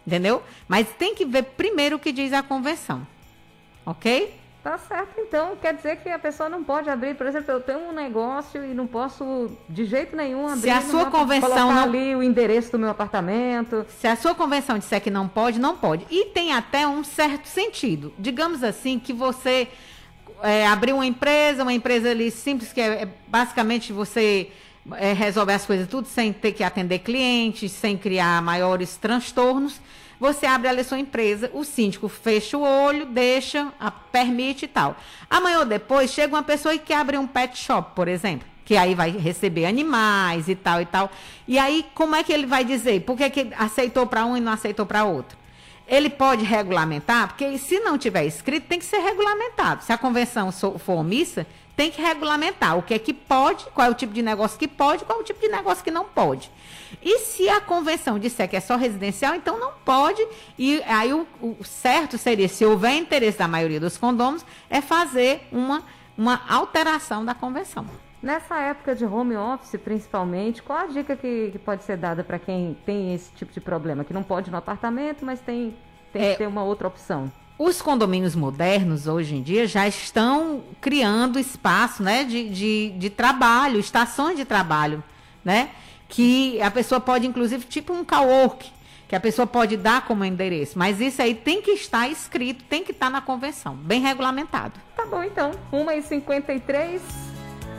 Entendeu? 0.05 0.41
Mas 0.67 0.87
tem 0.97 1.13
que 1.13 1.25
ver 1.25 1.43
primeiro 1.43 1.97
o 1.97 1.99
que 1.99 2.11
diz 2.11 2.33
a 2.33 2.41
convenção. 2.41 3.05
Ok? 3.85 4.38
Tá 4.69 4.77
certo, 4.77 5.19
então. 5.19 5.55
Quer 5.59 5.73
dizer 5.73 5.95
que 5.95 6.09
a 6.09 6.19
pessoa 6.19 6.47
não 6.47 6.63
pode 6.63 6.91
abrir, 6.91 7.15
por 7.15 7.25
exemplo, 7.25 7.51
eu 7.51 7.59
tenho 7.59 7.79
um 7.79 7.91
negócio 7.91 8.63
e 8.63 8.71
não 8.75 8.85
posso 8.85 9.49
de 9.67 9.83
jeito 9.83 10.15
nenhum 10.15 10.45
abrir. 10.45 10.61
Se 10.61 10.69
a 10.69 10.81
sua 10.81 11.07
convenção 11.07 11.73
não 11.73 11.81
ali 11.81 12.15
o 12.15 12.21
endereço 12.21 12.73
do 12.73 12.77
meu 12.77 12.89
apartamento. 12.89 13.83
Se 13.97 14.05
a 14.05 14.15
sua 14.15 14.35
convenção 14.35 14.77
disser 14.77 15.01
que 15.01 15.09
não 15.09 15.27
pode, 15.27 15.59
não 15.59 15.75
pode. 15.75 16.05
E 16.11 16.25
tem 16.25 16.53
até 16.53 16.87
um 16.87 17.03
certo 17.03 17.47
sentido. 17.47 18.13
Digamos 18.19 18.63
assim 18.63 18.99
que 18.99 19.11
você 19.11 19.69
é, 20.43 20.67
abriu 20.67 20.97
uma 20.97 21.05
empresa, 21.07 21.63
uma 21.63 21.73
empresa 21.73 22.11
ali 22.11 22.29
simples 22.29 22.71
que 22.71 22.79
é, 22.79 23.01
é 23.01 23.07
basicamente 23.27 23.91
você 23.91 24.51
é, 24.93 25.13
resolver 25.13 25.53
as 25.53 25.65
coisas 25.65 25.87
tudo 25.87 26.07
sem 26.07 26.31
ter 26.33 26.51
que 26.51 26.63
atender 26.63 26.99
clientes, 26.99 27.71
sem 27.71 27.97
criar 27.97 28.41
maiores 28.41 28.95
transtornos. 28.97 29.79
Você 30.19 30.45
abre 30.45 30.67
ali 30.67 30.81
a 30.81 30.83
sua 30.83 30.99
empresa, 30.99 31.49
o 31.53 31.63
síndico 31.63 32.09
fecha 32.09 32.57
o 32.57 32.61
olho, 32.61 33.05
deixa, 33.05 33.71
a, 33.79 33.89
permite 33.89 34.65
e 34.65 34.67
tal. 34.67 34.97
Amanhã 35.29 35.59
ou 35.59 35.65
depois 35.65 36.11
chega 36.11 36.35
uma 36.35 36.43
pessoa 36.43 36.75
e 36.75 36.79
quer 36.79 36.97
abrir 36.97 37.17
um 37.17 37.27
pet 37.27 37.57
shop, 37.57 37.95
por 37.95 38.07
exemplo 38.07 38.47
que 38.65 38.77
aí 38.77 38.93
vai 38.93 39.09
receber 39.09 39.65
animais 39.65 40.47
e 40.47 40.53
tal 40.53 40.79
e 40.79 40.85
tal. 40.85 41.09
E 41.47 41.57
aí, 41.57 41.83
como 41.95 42.15
é 42.15 42.23
que 42.23 42.31
ele 42.31 42.45
vai 42.45 42.63
dizer? 42.63 43.01
Por 43.01 43.17
que, 43.17 43.27
que 43.31 43.47
aceitou 43.57 44.05
para 44.05 44.23
um 44.27 44.37
e 44.37 44.39
não 44.39 44.51
aceitou 44.51 44.85
para 44.85 45.05
outro? 45.05 45.39
ele 45.89 46.09
pode 46.09 46.45
regulamentar, 46.45 47.29
porque 47.29 47.57
se 47.57 47.79
não 47.79 47.97
tiver 47.97 48.23
escrito, 48.25 48.67
tem 48.67 48.77
que 48.77 48.85
ser 48.85 48.99
regulamentado. 48.99 49.83
Se 49.83 49.91
a 49.91 49.97
convenção 49.97 50.51
for 50.51 50.93
omissa, 50.93 51.47
tem 51.79 51.89
que 51.89 52.01
regulamentar 52.01 52.77
o 52.77 52.83
que 52.83 52.93
é 52.93 52.99
que 52.99 53.13
pode, 53.13 53.63
qual 53.67 53.87
é 53.87 53.89
o 53.89 53.93
tipo 53.93 54.11
de 54.11 54.21
negócio 54.21 54.59
que 54.59 54.67
pode, 54.67 55.05
qual 55.05 55.19
é 55.19 55.21
o 55.21 55.23
tipo 55.23 55.39
de 55.39 55.47
negócio 55.47 55.81
que 55.81 55.89
não 55.89 56.03
pode. 56.03 56.51
E 57.01 57.19
se 57.19 57.47
a 57.47 57.61
convenção 57.61 58.19
disser 58.19 58.49
que 58.49 58.57
é 58.57 58.59
só 58.59 58.75
residencial, 58.75 59.33
então 59.33 59.57
não 59.57 59.71
pode. 59.85 60.21
E 60.57 60.83
aí 60.83 61.13
o, 61.13 61.25
o 61.41 61.63
certo 61.63 62.17
seria, 62.17 62.49
se 62.49 62.65
houver 62.65 62.97
interesse 62.97 63.37
da 63.37 63.47
maioria 63.47 63.79
dos 63.79 63.95
condôminos, 63.95 64.45
é 64.69 64.81
fazer 64.81 65.47
uma, 65.53 65.81
uma 66.17 66.41
alteração 66.49 67.23
da 67.23 67.33
convenção. 67.33 67.85
Nessa 68.21 68.59
época 68.59 68.93
de 68.93 69.05
home 69.05 69.37
office, 69.37 69.79
principalmente, 69.81 70.61
qual 70.61 70.79
a 70.79 70.87
dica 70.87 71.15
que, 71.15 71.51
que 71.53 71.59
pode 71.59 71.85
ser 71.85 71.95
dada 71.95 72.25
para 72.25 72.37
quem 72.37 72.75
tem 72.85 73.13
esse 73.13 73.31
tipo 73.31 73.53
de 73.53 73.61
problema? 73.61 74.03
Que 74.03 74.11
não 74.11 74.21
pode 74.21 74.49
ir 74.49 74.51
no 74.51 74.57
apartamento, 74.57 75.25
mas 75.25 75.39
tem, 75.39 75.73
tem 76.11 76.25
é, 76.25 76.31
que 76.33 76.39
ter 76.39 76.47
uma 76.47 76.61
outra 76.61 76.89
opção. 76.89 77.31
Os 77.59 77.81
condomínios 77.81 78.35
modernos, 78.35 79.05
hoje 79.05 79.35
em 79.35 79.43
dia, 79.43 79.67
já 79.67 79.85
estão 79.85 80.63
criando 80.79 81.37
espaço 81.37 82.01
né, 82.01 82.23
de, 82.23 82.47
de, 82.47 82.89
de 82.91 83.09
trabalho, 83.09 83.81
estações 83.81 84.37
de 84.37 84.45
trabalho, 84.45 85.03
né? 85.43 85.71
Que 86.07 86.61
a 86.61 86.71
pessoa 86.71 87.01
pode, 87.01 87.27
inclusive, 87.27 87.65
tipo 87.65 87.91
um 87.91 88.05
cowork, 88.05 88.71
que 89.09 89.13
a 89.13 89.19
pessoa 89.19 89.45
pode 89.45 89.75
dar 89.75 90.05
como 90.05 90.23
endereço. 90.23 90.79
Mas 90.79 91.01
isso 91.01 91.21
aí 91.21 91.35
tem 91.35 91.61
que 91.61 91.71
estar 91.71 92.07
escrito, 92.07 92.63
tem 92.63 92.81
que 92.81 92.93
estar 92.93 93.09
na 93.09 93.19
convenção, 93.19 93.75
bem 93.75 93.99
regulamentado. 93.99 94.79
Tá 94.95 95.05
bom, 95.05 95.21
então. 95.21 95.51
1h53. 95.73 97.01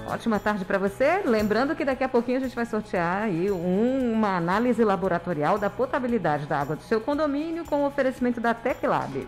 Ótima 0.06 0.38
tarde 0.38 0.62
para 0.66 0.76
você. 0.76 1.22
Lembrando 1.24 1.74
que 1.74 1.86
daqui 1.86 2.04
a 2.04 2.08
pouquinho 2.08 2.36
a 2.36 2.40
gente 2.40 2.54
vai 2.54 2.66
sortear 2.66 3.22
aí 3.22 3.50
um, 3.50 4.12
uma 4.12 4.36
análise 4.36 4.84
laboratorial 4.84 5.56
da 5.56 5.70
potabilidade 5.70 6.44
da 6.44 6.60
água 6.60 6.76
do 6.76 6.82
seu 6.82 7.00
condomínio 7.00 7.64
com 7.64 7.82
o 7.82 7.86
oferecimento 7.86 8.42
da 8.42 8.52
TecLab. 8.52 9.26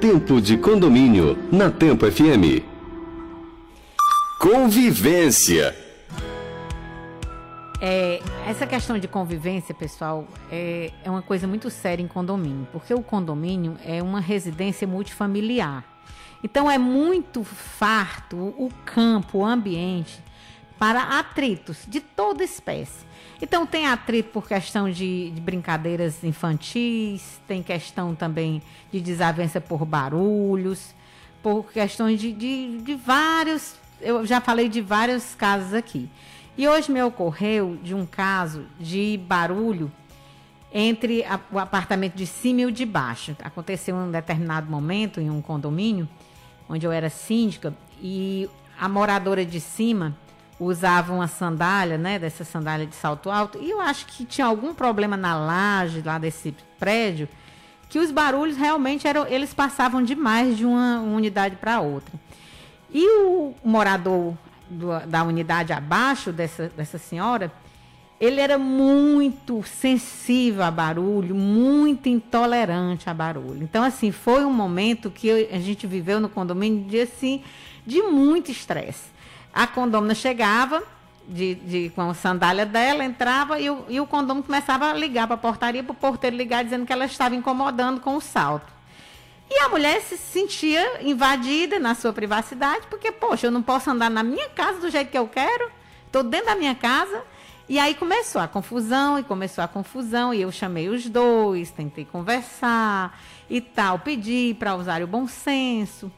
Tempo 0.00 0.42
de 0.42 0.58
condomínio 0.58 1.38
na 1.50 1.70
Tempo 1.70 2.04
FM. 2.10 2.62
Convivência. 4.38 5.74
É, 7.80 8.20
essa 8.46 8.66
questão 8.66 8.98
de 8.98 9.08
convivência, 9.08 9.74
pessoal, 9.74 10.28
é, 10.52 10.92
é 11.02 11.10
uma 11.10 11.22
coisa 11.22 11.46
muito 11.46 11.70
séria 11.70 12.02
em 12.02 12.06
condomínio, 12.06 12.68
porque 12.70 12.92
o 12.92 13.02
condomínio 13.02 13.78
é 13.82 14.02
uma 14.02 14.20
residência 14.20 14.86
multifamiliar. 14.86 15.82
Então 16.44 16.70
é 16.70 16.76
muito 16.76 17.42
farto 17.42 18.36
o 18.36 18.70
campo, 18.84 19.38
o 19.38 19.46
ambiente 19.46 20.22
para 20.78 21.18
atritos 21.18 21.84
de 21.88 22.00
toda 22.00 22.44
espécie. 22.44 23.05
Então 23.40 23.66
tem 23.66 23.86
atrito 23.86 24.30
por 24.30 24.48
questão 24.48 24.90
de, 24.90 25.30
de, 25.30 25.40
brincadeiras 25.40 26.24
infantis, 26.24 27.40
tem 27.46 27.62
questão 27.62 28.14
também 28.14 28.62
de 28.90 29.00
desavença 29.00 29.60
por 29.60 29.84
barulhos, 29.84 30.94
por 31.42 31.70
questões 31.70 32.18
de, 32.18 32.32
de, 32.32 32.78
de 32.78 32.94
vários. 32.94 33.74
Eu 34.00 34.24
já 34.24 34.40
falei 34.40 34.68
de 34.68 34.80
vários 34.80 35.34
casos 35.34 35.74
aqui. 35.74 36.08
E 36.56 36.66
hoje 36.66 36.90
me 36.90 37.02
ocorreu 37.02 37.78
de 37.82 37.94
um 37.94 38.06
caso 38.06 38.64
de 38.80 39.20
barulho 39.28 39.92
entre 40.72 41.22
a, 41.24 41.38
o 41.52 41.58
apartamento 41.58 42.14
de 42.14 42.26
cima 42.26 42.62
e 42.62 42.66
o 42.66 42.72
de 42.72 42.86
baixo. 42.86 43.36
Aconteceu 43.42 43.94
em 43.96 44.08
um 44.08 44.10
determinado 44.10 44.70
momento 44.70 45.20
em 45.20 45.28
um 45.28 45.42
condomínio 45.42 46.08
onde 46.68 46.86
eu 46.86 46.92
era 46.92 47.10
síndica 47.10 47.74
e 48.00 48.48
a 48.78 48.88
moradora 48.88 49.44
de 49.44 49.60
cima 49.60 50.16
usava 50.58 51.12
uma 51.12 51.28
sandália, 51.28 51.98
né, 51.98 52.18
dessa 52.18 52.44
sandália 52.44 52.86
de 52.86 52.94
salto 52.94 53.30
alto, 53.30 53.58
e 53.60 53.70
eu 53.70 53.80
acho 53.80 54.06
que 54.06 54.24
tinha 54.24 54.46
algum 54.46 54.74
problema 54.74 55.16
na 55.16 55.36
laje 55.36 56.02
lá 56.02 56.18
desse 56.18 56.54
prédio, 56.78 57.28
que 57.88 57.98
os 57.98 58.10
barulhos 58.10 58.56
realmente 58.56 59.06
eram, 59.06 59.26
eles 59.26 59.54
passavam 59.54 60.02
demais 60.02 60.56
de 60.56 60.64
uma 60.64 61.00
unidade 61.00 61.56
para 61.56 61.80
outra. 61.80 62.18
E 62.92 63.06
o 63.22 63.54
morador 63.64 64.34
do, 64.68 64.98
da 65.06 65.22
unidade 65.22 65.72
abaixo 65.72 66.32
dessa, 66.32 66.68
dessa 66.76 66.98
senhora, 66.98 67.52
ele 68.18 68.40
era 68.40 68.58
muito 68.58 69.62
sensível 69.62 70.62
a 70.62 70.70
barulho, 70.70 71.34
muito 71.34 72.08
intolerante 72.08 73.10
a 73.10 73.14
barulho. 73.14 73.62
Então, 73.62 73.84
assim, 73.84 74.10
foi 74.10 74.44
um 74.44 74.52
momento 74.52 75.10
que 75.10 75.28
eu, 75.28 75.48
a 75.52 75.58
gente 75.58 75.86
viveu 75.86 76.18
no 76.18 76.28
condomínio 76.28 76.84
de, 76.84 77.00
assim, 77.00 77.42
de 77.86 78.02
muito 78.02 78.50
estresse. 78.50 79.15
A 79.56 79.66
condômina 79.66 80.14
chegava 80.14 80.82
de, 81.26 81.54
de, 81.54 81.88
com 81.94 82.10
a 82.10 82.12
sandália 82.12 82.66
dela, 82.66 83.02
entrava 83.02 83.58
e 83.58 83.70
o, 83.70 83.86
e 83.88 83.98
o 83.98 84.06
condômino 84.06 84.44
começava 84.44 84.90
a 84.90 84.92
ligar 84.92 85.26
para 85.26 85.32
a 85.32 85.38
portaria, 85.38 85.82
para 85.82 85.92
o 85.92 85.94
porteiro 85.94 86.36
ligar, 86.36 86.62
dizendo 86.62 86.84
que 86.84 86.92
ela 86.92 87.06
estava 87.06 87.34
incomodando 87.34 87.98
com 88.02 88.16
o 88.16 88.20
salto. 88.20 88.70
E 89.50 89.58
a 89.60 89.70
mulher 89.70 90.02
se 90.02 90.18
sentia 90.18 91.00
invadida 91.02 91.78
na 91.78 91.94
sua 91.94 92.12
privacidade, 92.12 92.86
porque, 92.90 93.10
poxa, 93.10 93.46
eu 93.46 93.50
não 93.50 93.62
posso 93.62 93.90
andar 93.90 94.10
na 94.10 94.22
minha 94.22 94.50
casa 94.50 94.78
do 94.78 94.90
jeito 94.90 95.10
que 95.10 95.16
eu 95.16 95.26
quero, 95.26 95.70
estou 96.04 96.22
dentro 96.22 96.48
da 96.48 96.54
minha 96.54 96.74
casa. 96.74 97.24
E 97.66 97.78
aí 97.78 97.94
começou 97.94 98.42
a 98.42 98.46
confusão, 98.46 99.18
e 99.18 99.22
começou 99.22 99.64
a 99.64 99.68
confusão, 99.68 100.34
e 100.34 100.42
eu 100.42 100.52
chamei 100.52 100.90
os 100.90 101.08
dois, 101.08 101.70
tentei 101.70 102.04
conversar 102.04 103.18
e 103.48 103.62
tal, 103.62 104.00
pedi 104.00 104.54
para 104.58 104.76
usar 104.76 105.02
o 105.02 105.06
bom 105.06 105.26
senso. 105.26 106.12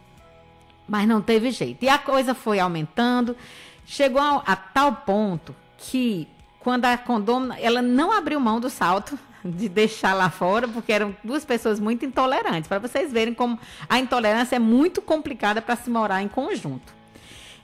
Mas 0.89 1.07
não 1.07 1.21
teve 1.21 1.51
jeito. 1.51 1.85
E 1.85 1.89
a 1.89 1.99
coisa 1.99 2.35
foi 2.35 2.59
aumentando. 2.59 3.37
Chegou 3.85 4.21
a, 4.21 4.43
a 4.47 4.57
tal 4.57 4.93
ponto 4.93 5.55
que, 5.77 6.27
quando 6.59 6.87
a 6.87 6.97
condômina, 6.97 7.59
ela 7.61 7.83
não 7.83 8.11
abriu 8.11 8.41
mão 8.41 8.59
do 8.59 8.71
salto 8.71 9.19
de 9.45 9.69
deixar 9.69 10.15
lá 10.15 10.31
fora, 10.31 10.67
porque 10.67 10.93
eram 10.93 11.15
duas 11.23 11.45
pessoas 11.45 11.79
muito 11.79 12.05
intolerantes. 12.05 12.69
Para 12.69 12.79
vocês 12.79 13.13
verem 13.13 13.35
como 13.35 13.59
a 13.89 13.99
intolerância 13.99 14.57
é 14.57 14.59
muito 14.59 15.03
complicada 15.03 15.61
para 15.61 15.77
se 15.77 15.91
morar 15.91 16.23
em 16.23 16.29
conjunto. 16.29 16.97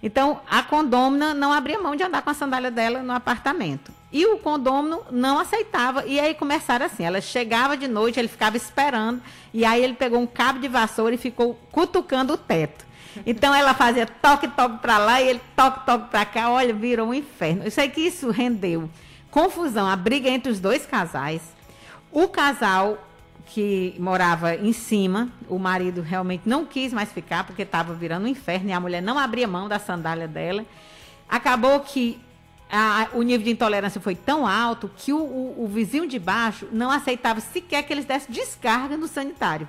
Então, 0.03 0.41
a 0.51 0.63
condômina 0.63 1.33
não 1.33 1.51
abria 1.51 1.79
mão 1.79 1.97
de 1.97 2.03
andar 2.03 2.21
com 2.21 2.29
a 2.29 2.35
sandália 2.35 2.71
dela 2.71 3.03
no 3.03 3.15
apartamento. 3.15 3.91
E 4.13 4.27
o 4.27 4.39
condômino 4.39 5.03
não 5.11 5.39
aceitava. 5.39 6.05
E 6.07 6.21
aí 6.21 6.35
começaram 6.35 6.85
assim: 6.85 7.05
ela 7.05 7.23
chegava 7.23 7.75
de 7.75 7.89
noite, 7.89 8.21
ele 8.21 8.29
ficava 8.29 8.55
esperando. 8.55 9.23
E 9.53 9.65
aí 9.65 9.83
ele 9.83 9.95
pegou 9.95 10.21
um 10.21 10.27
cabo 10.27 10.59
de 10.59 10.69
vassoura 10.69 11.15
e 11.15 11.19
ficou 11.19 11.59
cutucando 11.73 12.35
o 12.35 12.37
teto. 12.37 12.84
Então 13.27 13.55
ela 13.55 13.74
fazia 13.74 14.07
toque-toque 14.07 14.79
para 14.79 14.98
lá 14.98 15.20
e 15.20 15.29
ele 15.29 15.40
toque-toque 15.57 16.11
para 16.11 16.24
cá. 16.24 16.50
Olha, 16.50 16.74
virou 16.74 17.09
um 17.09 17.14
inferno. 17.14 17.64
Eu 17.64 17.70
sei 17.70 17.88
que 17.88 18.00
isso 18.00 18.31
rendeu 18.31 18.88
confusão, 19.35 19.88
a 19.88 19.96
briga 19.96 20.29
entre 20.29 20.53
os 20.53 20.61
dois 20.61 20.87
casais. 20.87 21.42
O 22.12 22.29
casal 22.29 22.96
que 23.46 23.94
morava 23.98 24.55
em 24.55 24.72
cima, 24.72 25.29
o 25.48 25.59
marido 25.59 26.00
realmente 26.00 26.48
não 26.48 26.64
quis 26.64 26.92
mais 26.92 27.12
ficar 27.12 27.44
porque 27.44 27.62
estava 27.62 27.92
virando 27.92 28.27
um 28.27 28.29
inferno 28.29 28.70
e 28.70 28.72
a 28.72 28.79
mulher 28.79 29.03
não 29.03 29.18
abria 29.18 29.48
mão 29.48 29.68
da 29.68 29.81
sandália 29.81 30.29
dela. 30.29 30.64
Acabou 31.29 31.81
que 31.81 32.20
a, 32.70 33.09
o 33.12 33.22
nível 33.22 33.44
de 33.44 33.50
intolerância 33.50 34.00
foi 34.00 34.14
tão 34.14 34.46
alto 34.46 34.88
que 34.96 35.12
o, 35.12 35.18
o, 35.18 35.64
o 35.64 35.66
vizinho 35.66 36.07
de 36.07 36.18
baixo 36.18 36.68
não 36.70 36.90
aceitava 36.90 37.40
sequer 37.40 37.83
que 37.83 37.92
eles 37.92 38.05
dessem 38.05 38.33
descarga 38.33 38.96
no 38.96 39.09
sanitário 39.09 39.68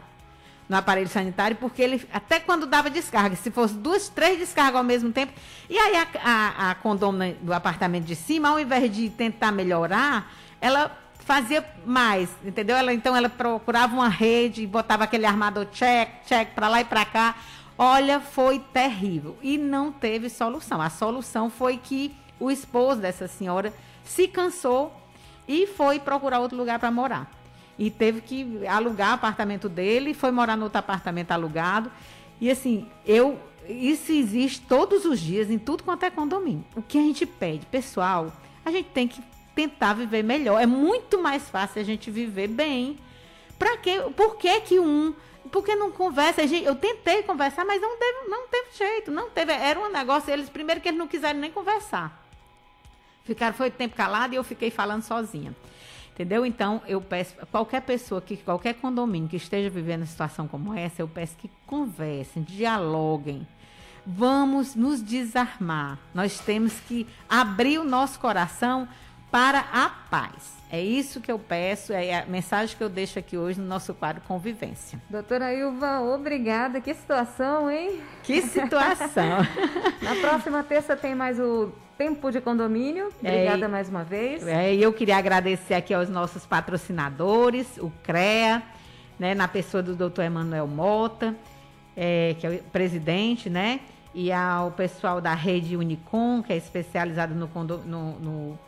no 0.68 0.76
aparelho 0.76 1.08
sanitário, 1.08 1.56
porque 1.58 1.82
ele, 1.82 2.08
até 2.12 2.40
quando 2.40 2.66
dava 2.66 2.90
descarga, 2.90 3.36
se 3.36 3.52
fosse 3.52 3.76
duas, 3.76 4.10
três 4.10 4.40
descargas 4.40 4.76
ao 4.76 4.84
mesmo 4.84 5.12
tempo, 5.12 5.32
e 5.70 5.78
aí 5.78 5.96
a, 5.96 6.08
a, 6.24 6.72
a 6.72 6.76
do 7.42 7.54
apartamento 7.54 8.06
de 8.06 8.16
cima, 8.16 8.50
ao 8.50 8.60
invés 8.60 8.92
de 8.94 9.10
tentar 9.10 9.52
melhorar, 9.52 10.32
ela 10.60 10.92
fazia 11.20 11.66
mais, 11.86 12.30
entendeu? 12.44 12.76
Ela, 12.76 12.94
então 12.94 13.16
ela 13.16 13.30
procurava 13.30 13.94
uma 13.96 14.10
rede, 14.10 14.66
botava 14.66 15.04
aquele 15.04 15.26
armador 15.26 15.66
check, 15.72 16.10
check 16.26 16.50
para 16.54 16.68
lá 16.68 16.82
e 16.82 16.86
para 16.86 17.06
cá. 17.06 17.36
Olha, 17.78 18.20
foi 18.20 18.60
terrível 18.60 19.38
e 19.42 19.58
não 19.58 19.92
teve 19.92 20.30
solução. 20.30 20.82
A 20.82 20.90
solução 20.90 21.50
foi 21.50 21.78
que 21.78 22.16
o 22.40 22.50
esposo 22.50 23.02
dessa 23.02 23.28
senhora 23.28 23.74
se 24.04 24.28
cansou 24.28 24.96
e 25.48 25.68
foi 25.68 26.00
procurar 26.00 26.40
outro 26.40 26.58
lugar 26.58 26.80
para 26.80 26.92
morar 26.92 27.30
e 27.78 27.90
teve 27.92 28.22
que 28.22 28.66
alugar 28.68 29.12
o 29.12 29.14
apartamento 29.16 29.68
dele, 29.68 30.14
foi 30.14 30.32
morar 30.32 30.56
no 30.56 30.64
outro 30.64 30.80
apartamento 30.80 31.32
alugado. 31.32 31.92
E 32.40 32.50
assim, 32.50 32.88
eu 33.06 33.40
isso 33.68 34.12
existe 34.12 34.62
todos 34.62 35.06
os 35.06 35.20
dias 35.20 35.50
em 35.50 35.58
tudo 35.58 35.84
quanto 35.84 36.04
é 36.04 36.12
condomínio. 36.12 36.64
O 36.76 36.82
que 36.82 36.98
a 36.98 37.02
gente 37.02 37.26
pede, 37.26 37.66
pessoal, 37.66 38.32
a 38.64 38.72
gente 38.72 38.90
tem 38.90 39.08
que 39.08 39.22
tentar 39.56 39.94
viver 39.94 40.24
melhor. 40.24 40.62
É 40.62 40.66
muito 40.66 41.22
mais 41.22 41.50
fácil 41.50 41.82
a 41.82 41.86
gente 41.86 42.12
viver 42.12 42.48
bem. 42.48 42.98
Para 43.58 43.78
quê? 43.78 44.02
Por 44.16 44.38
que 44.38 44.62
que 44.62 44.80
um 44.80 45.14
porque 45.52 45.76
não 45.76 45.92
conversa? 45.92 46.42
Eu 46.42 46.76
tentei 46.76 47.24
conversar, 47.24 47.66
mas 47.66 47.82
não 47.82 47.98
teve, 47.98 48.28
não 48.28 48.48
teve 48.48 48.68
jeito, 48.78 49.12
não 49.12 49.30
teve. 49.30 49.52
Era 49.54 49.80
um 49.80 49.92
negócio, 49.92 50.32
eles 50.32 50.50
primeiro 50.50 50.82
que 50.82 50.90
eles 50.90 51.00
não 51.00 51.08
quiseram 51.08 51.40
nem 51.40 51.52
conversar. 51.52 52.24
Ficaram 53.24 53.56
foi 53.56 53.72
tempo 53.72 53.96
calado 53.96 54.34
e 54.34 54.38
eu 54.38 54.44
fiquei 54.44 54.70
falando 54.70 55.04
sozinha. 55.04 55.56
Entendeu? 56.16 56.46
Então, 56.46 56.82
eu 56.88 57.02
peço 57.02 57.36
qualquer 57.52 57.82
pessoa, 57.82 58.22
que 58.22 58.38
qualquer 58.38 58.76
condomínio 58.76 59.28
que 59.28 59.36
esteja 59.36 59.70
vivendo 59.70 60.00
uma 60.00 60.08
situação 60.08 60.48
como 60.48 60.74
essa, 60.74 61.02
eu 61.02 61.10
peço 61.10 61.36
que 61.36 61.52
conversem, 61.68 62.42
dialoguem. 62.42 63.46
Vamos 64.08 64.76
nos 64.76 65.04
desarmar. 65.04 66.00
Nós 66.14 66.40
temos 66.40 66.80
que 66.88 67.06
abrir 67.28 67.80
o 67.80 67.84
nosso 67.84 68.18
coração 68.18 68.88
para 69.32 69.60
a 69.60 69.90
paz. 70.10 70.56
É 70.72 70.82
isso 70.82 71.22
que 71.22 71.32
eu 71.32 71.38
peço, 71.38 71.94
é 71.94 72.20
a 72.22 72.26
mensagem 72.26 72.76
que 72.76 72.84
eu 72.84 72.90
deixo 72.90 73.20
aqui 73.20 73.38
hoje 73.38 73.62
no 73.62 73.68
nosso 73.68 73.94
quadro 73.94 74.22
Convivência. 74.28 75.00
Doutora 75.10 75.54
Ilva, 75.54 76.02
obrigada. 76.02 76.82
Que 76.82 76.94
situação, 76.94 77.70
hein? 77.70 78.02
Que 78.24 78.42
situação. 78.42 79.38
Na 80.02 80.16
próxima 80.16 80.64
terça 80.64 80.96
tem 80.96 81.14
mais 81.14 81.40
o 81.40 81.72
Tempo 81.98 82.30
de 82.30 82.42
Condomínio. 82.42 83.10
Obrigada 83.20 83.66
é, 83.66 83.68
mais 83.70 83.88
uma 83.88 84.04
vez. 84.04 84.46
É, 84.46 84.76
eu 84.76 84.92
queria 84.92 85.16
agradecer 85.18 85.76
aqui 85.76 85.94
aos 85.94 86.10
nossos 86.10 86.46
patrocinadores, 86.46 87.78
o 87.78 87.90
CREA, 88.04 88.62
né, 89.18 89.34
na 89.34 89.48
pessoa 89.48 89.82
do 89.82 89.96
doutor 89.96 90.24
Emanuel 90.24 90.68
Mota, 90.68 91.34
é, 91.96 92.36
que 92.38 92.46
é 92.46 92.50
o 92.50 92.64
presidente, 92.64 93.50
né? 93.50 93.80
E 94.14 94.32
ao 94.32 94.72
pessoal 94.72 95.22
da 95.22 95.34
rede 95.34 95.78
Unicom, 95.78 96.44
que 96.44 96.52
é 96.52 96.58
especializado 96.58 97.34
no, 97.34 97.48
no, 97.86 98.20
no 98.20 98.60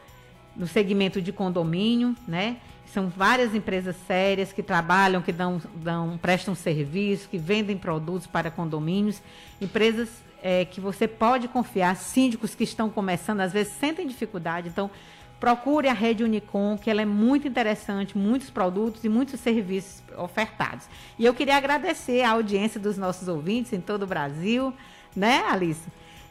no 0.57 0.67
segmento 0.67 1.21
de 1.21 1.31
condomínio, 1.31 2.15
né? 2.27 2.57
São 2.93 3.09
várias 3.09 3.53
empresas 3.53 3.95
sérias 4.07 4.51
que 4.51 4.63
trabalham, 4.63 5.21
que 5.21 5.31
dão, 5.31 5.61
dão 5.75 6.17
prestam 6.17 6.55
serviço, 6.55 7.29
que 7.29 7.37
vendem 7.37 7.77
produtos 7.77 8.25
para 8.25 8.49
condomínios, 8.49 9.21
empresas 9.61 10.09
é, 10.41 10.65
que 10.65 10.79
você 10.79 11.07
pode 11.07 11.47
confiar, 11.47 11.95
síndicos 11.95 12.55
que 12.55 12.63
estão 12.63 12.89
começando, 12.89 13.41
às 13.41 13.51
vezes 13.51 13.73
sentem 13.73 14.07
dificuldade, 14.07 14.69
então 14.69 14.89
procure 15.39 15.87
a 15.87 15.93
rede 15.93 16.23
Unicom, 16.23 16.77
que 16.77 16.89
ela 16.89 17.01
é 17.01 17.05
muito 17.05 17.47
interessante, 17.47 18.17
muitos 18.17 18.49
produtos 18.49 19.03
e 19.03 19.09
muitos 19.09 19.39
serviços 19.39 20.01
ofertados. 20.17 20.87
E 21.19 21.25
eu 21.25 21.33
queria 21.33 21.57
agradecer 21.57 22.23
a 22.23 22.31
audiência 22.31 22.79
dos 22.79 22.97
nossos 22.97 23.27
ouvintes 23.27 23.73
em 23.73 23.81
todo 23.81 24.03
o 24.03 24.07
Brasil, 24.07 24.73
né, 25.15 25.43
Alice? 25.49 25.87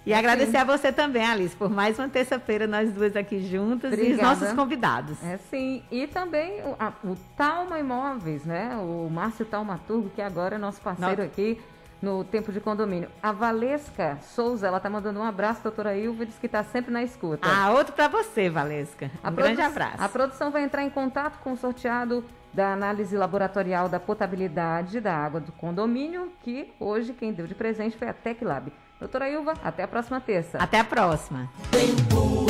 E 0.06 0.14
agradecer 0.14 0.52
sim. 0.52 0.56
a 0.56 0.64
você 0.64 0.92
também, 0.92 1.26
Alice, 1.26 1.56
por 1.56 1.68
mais 1.68 1.98
uma 1.98 2.08
terça-feira, 2.08 2.64
nós 2.68 2.92
duas 2.92 3.16
aqui 3.16 3.40
juntas 3.40 3.92
Obrigada. 3.92 4.08
e 4.08 4.14
os 4.14 4.22
nossos 4.22 4.54
convidados. 4.54 5.20
É 5.24 5.36
sim. 5.50 5.82
E 5.90 6.06
também 6.06 6.62
o, 6.62 6.76
a, 6.78 6.92
o 7.02 7.16
Talma 7.36 7.80
Imóveis, 7.80 8.44
né? 8.44 8.76
O 8.76 9.10
Márcio 9.10 9.44
Talmaturgo, 9.44 10.08
que 10.10 10.22
agora 10.22 10.54
é 10.54 10.58
nosso 10.58 10.80
parceiro 10.80 11.22
Nossa. 11.22 11.24
aqui 11.24 11.60
no 12.00 12.22
Tempo 12.22 12.52
de 12.52 12.60
Condomínio. 12.60 13.08
A 13.20 13.32
Valesca 13.32 14.16
Souza, 14.22 14.68
ela 14.68 14.78
tá 14.78 14.88
mandando 14.88 15.18
um 15.18 15.24
abraço, 15.24 15.60
doutora 15.64 15.96
Ilva, 15.96 16.24
diz 16.24 16.38
que 16.38 16.46
está 16.46 16.62
sempre 16.62 16.92
na 16.92 17.02
escuta. 17.02 17.48
Ah, 17.50 17.72
outro 17.72 17.92
para 17.92 18.06
você, 18.06 18.48
Valesca. 18.48 19.10
Um 19.24 19.26
a 19.26 19.30
grande 19.32 19.60
abraço. 19.60 20.00
A 20.00 20.08
produção 20.08 20.52
vai 20.52 20.62
entrar 20.62 20.84
em 20.84 20.90
contato 20.90 21.40
com 21.42 21.52
o 21.52 21.56
sorteado 21.56 22.24
da 22.52 22.72
análise 22.72 23.16
laboratorial 23.16 23.88
da 23.88 23.98
potabilidade 23.98 25.00
da 25.00 25.16
água 25.16 25.40
do 25.40 25.50
condomínio, 25.50 26.30
que 26.42 26.72
hoje 26.78 27.12
quem 27.12 27.32
deu 27.32 27.46
de 27.46 27.56
presente 27.56 27.96
foi 27.96 28.08
a 28.08 28.12
TecLab. 28.12 28.72
Doutora 28.98 29.28
Ilva, 29.28 29.54
até 29.62 29.82
a 29.82 29.88
próxima 29.88 30.20
terça. 30.20 30.58
Até 30.58 30.80
a 30.80 30.84
próxima. 30.84 31.50
Tempo 31.70 32.46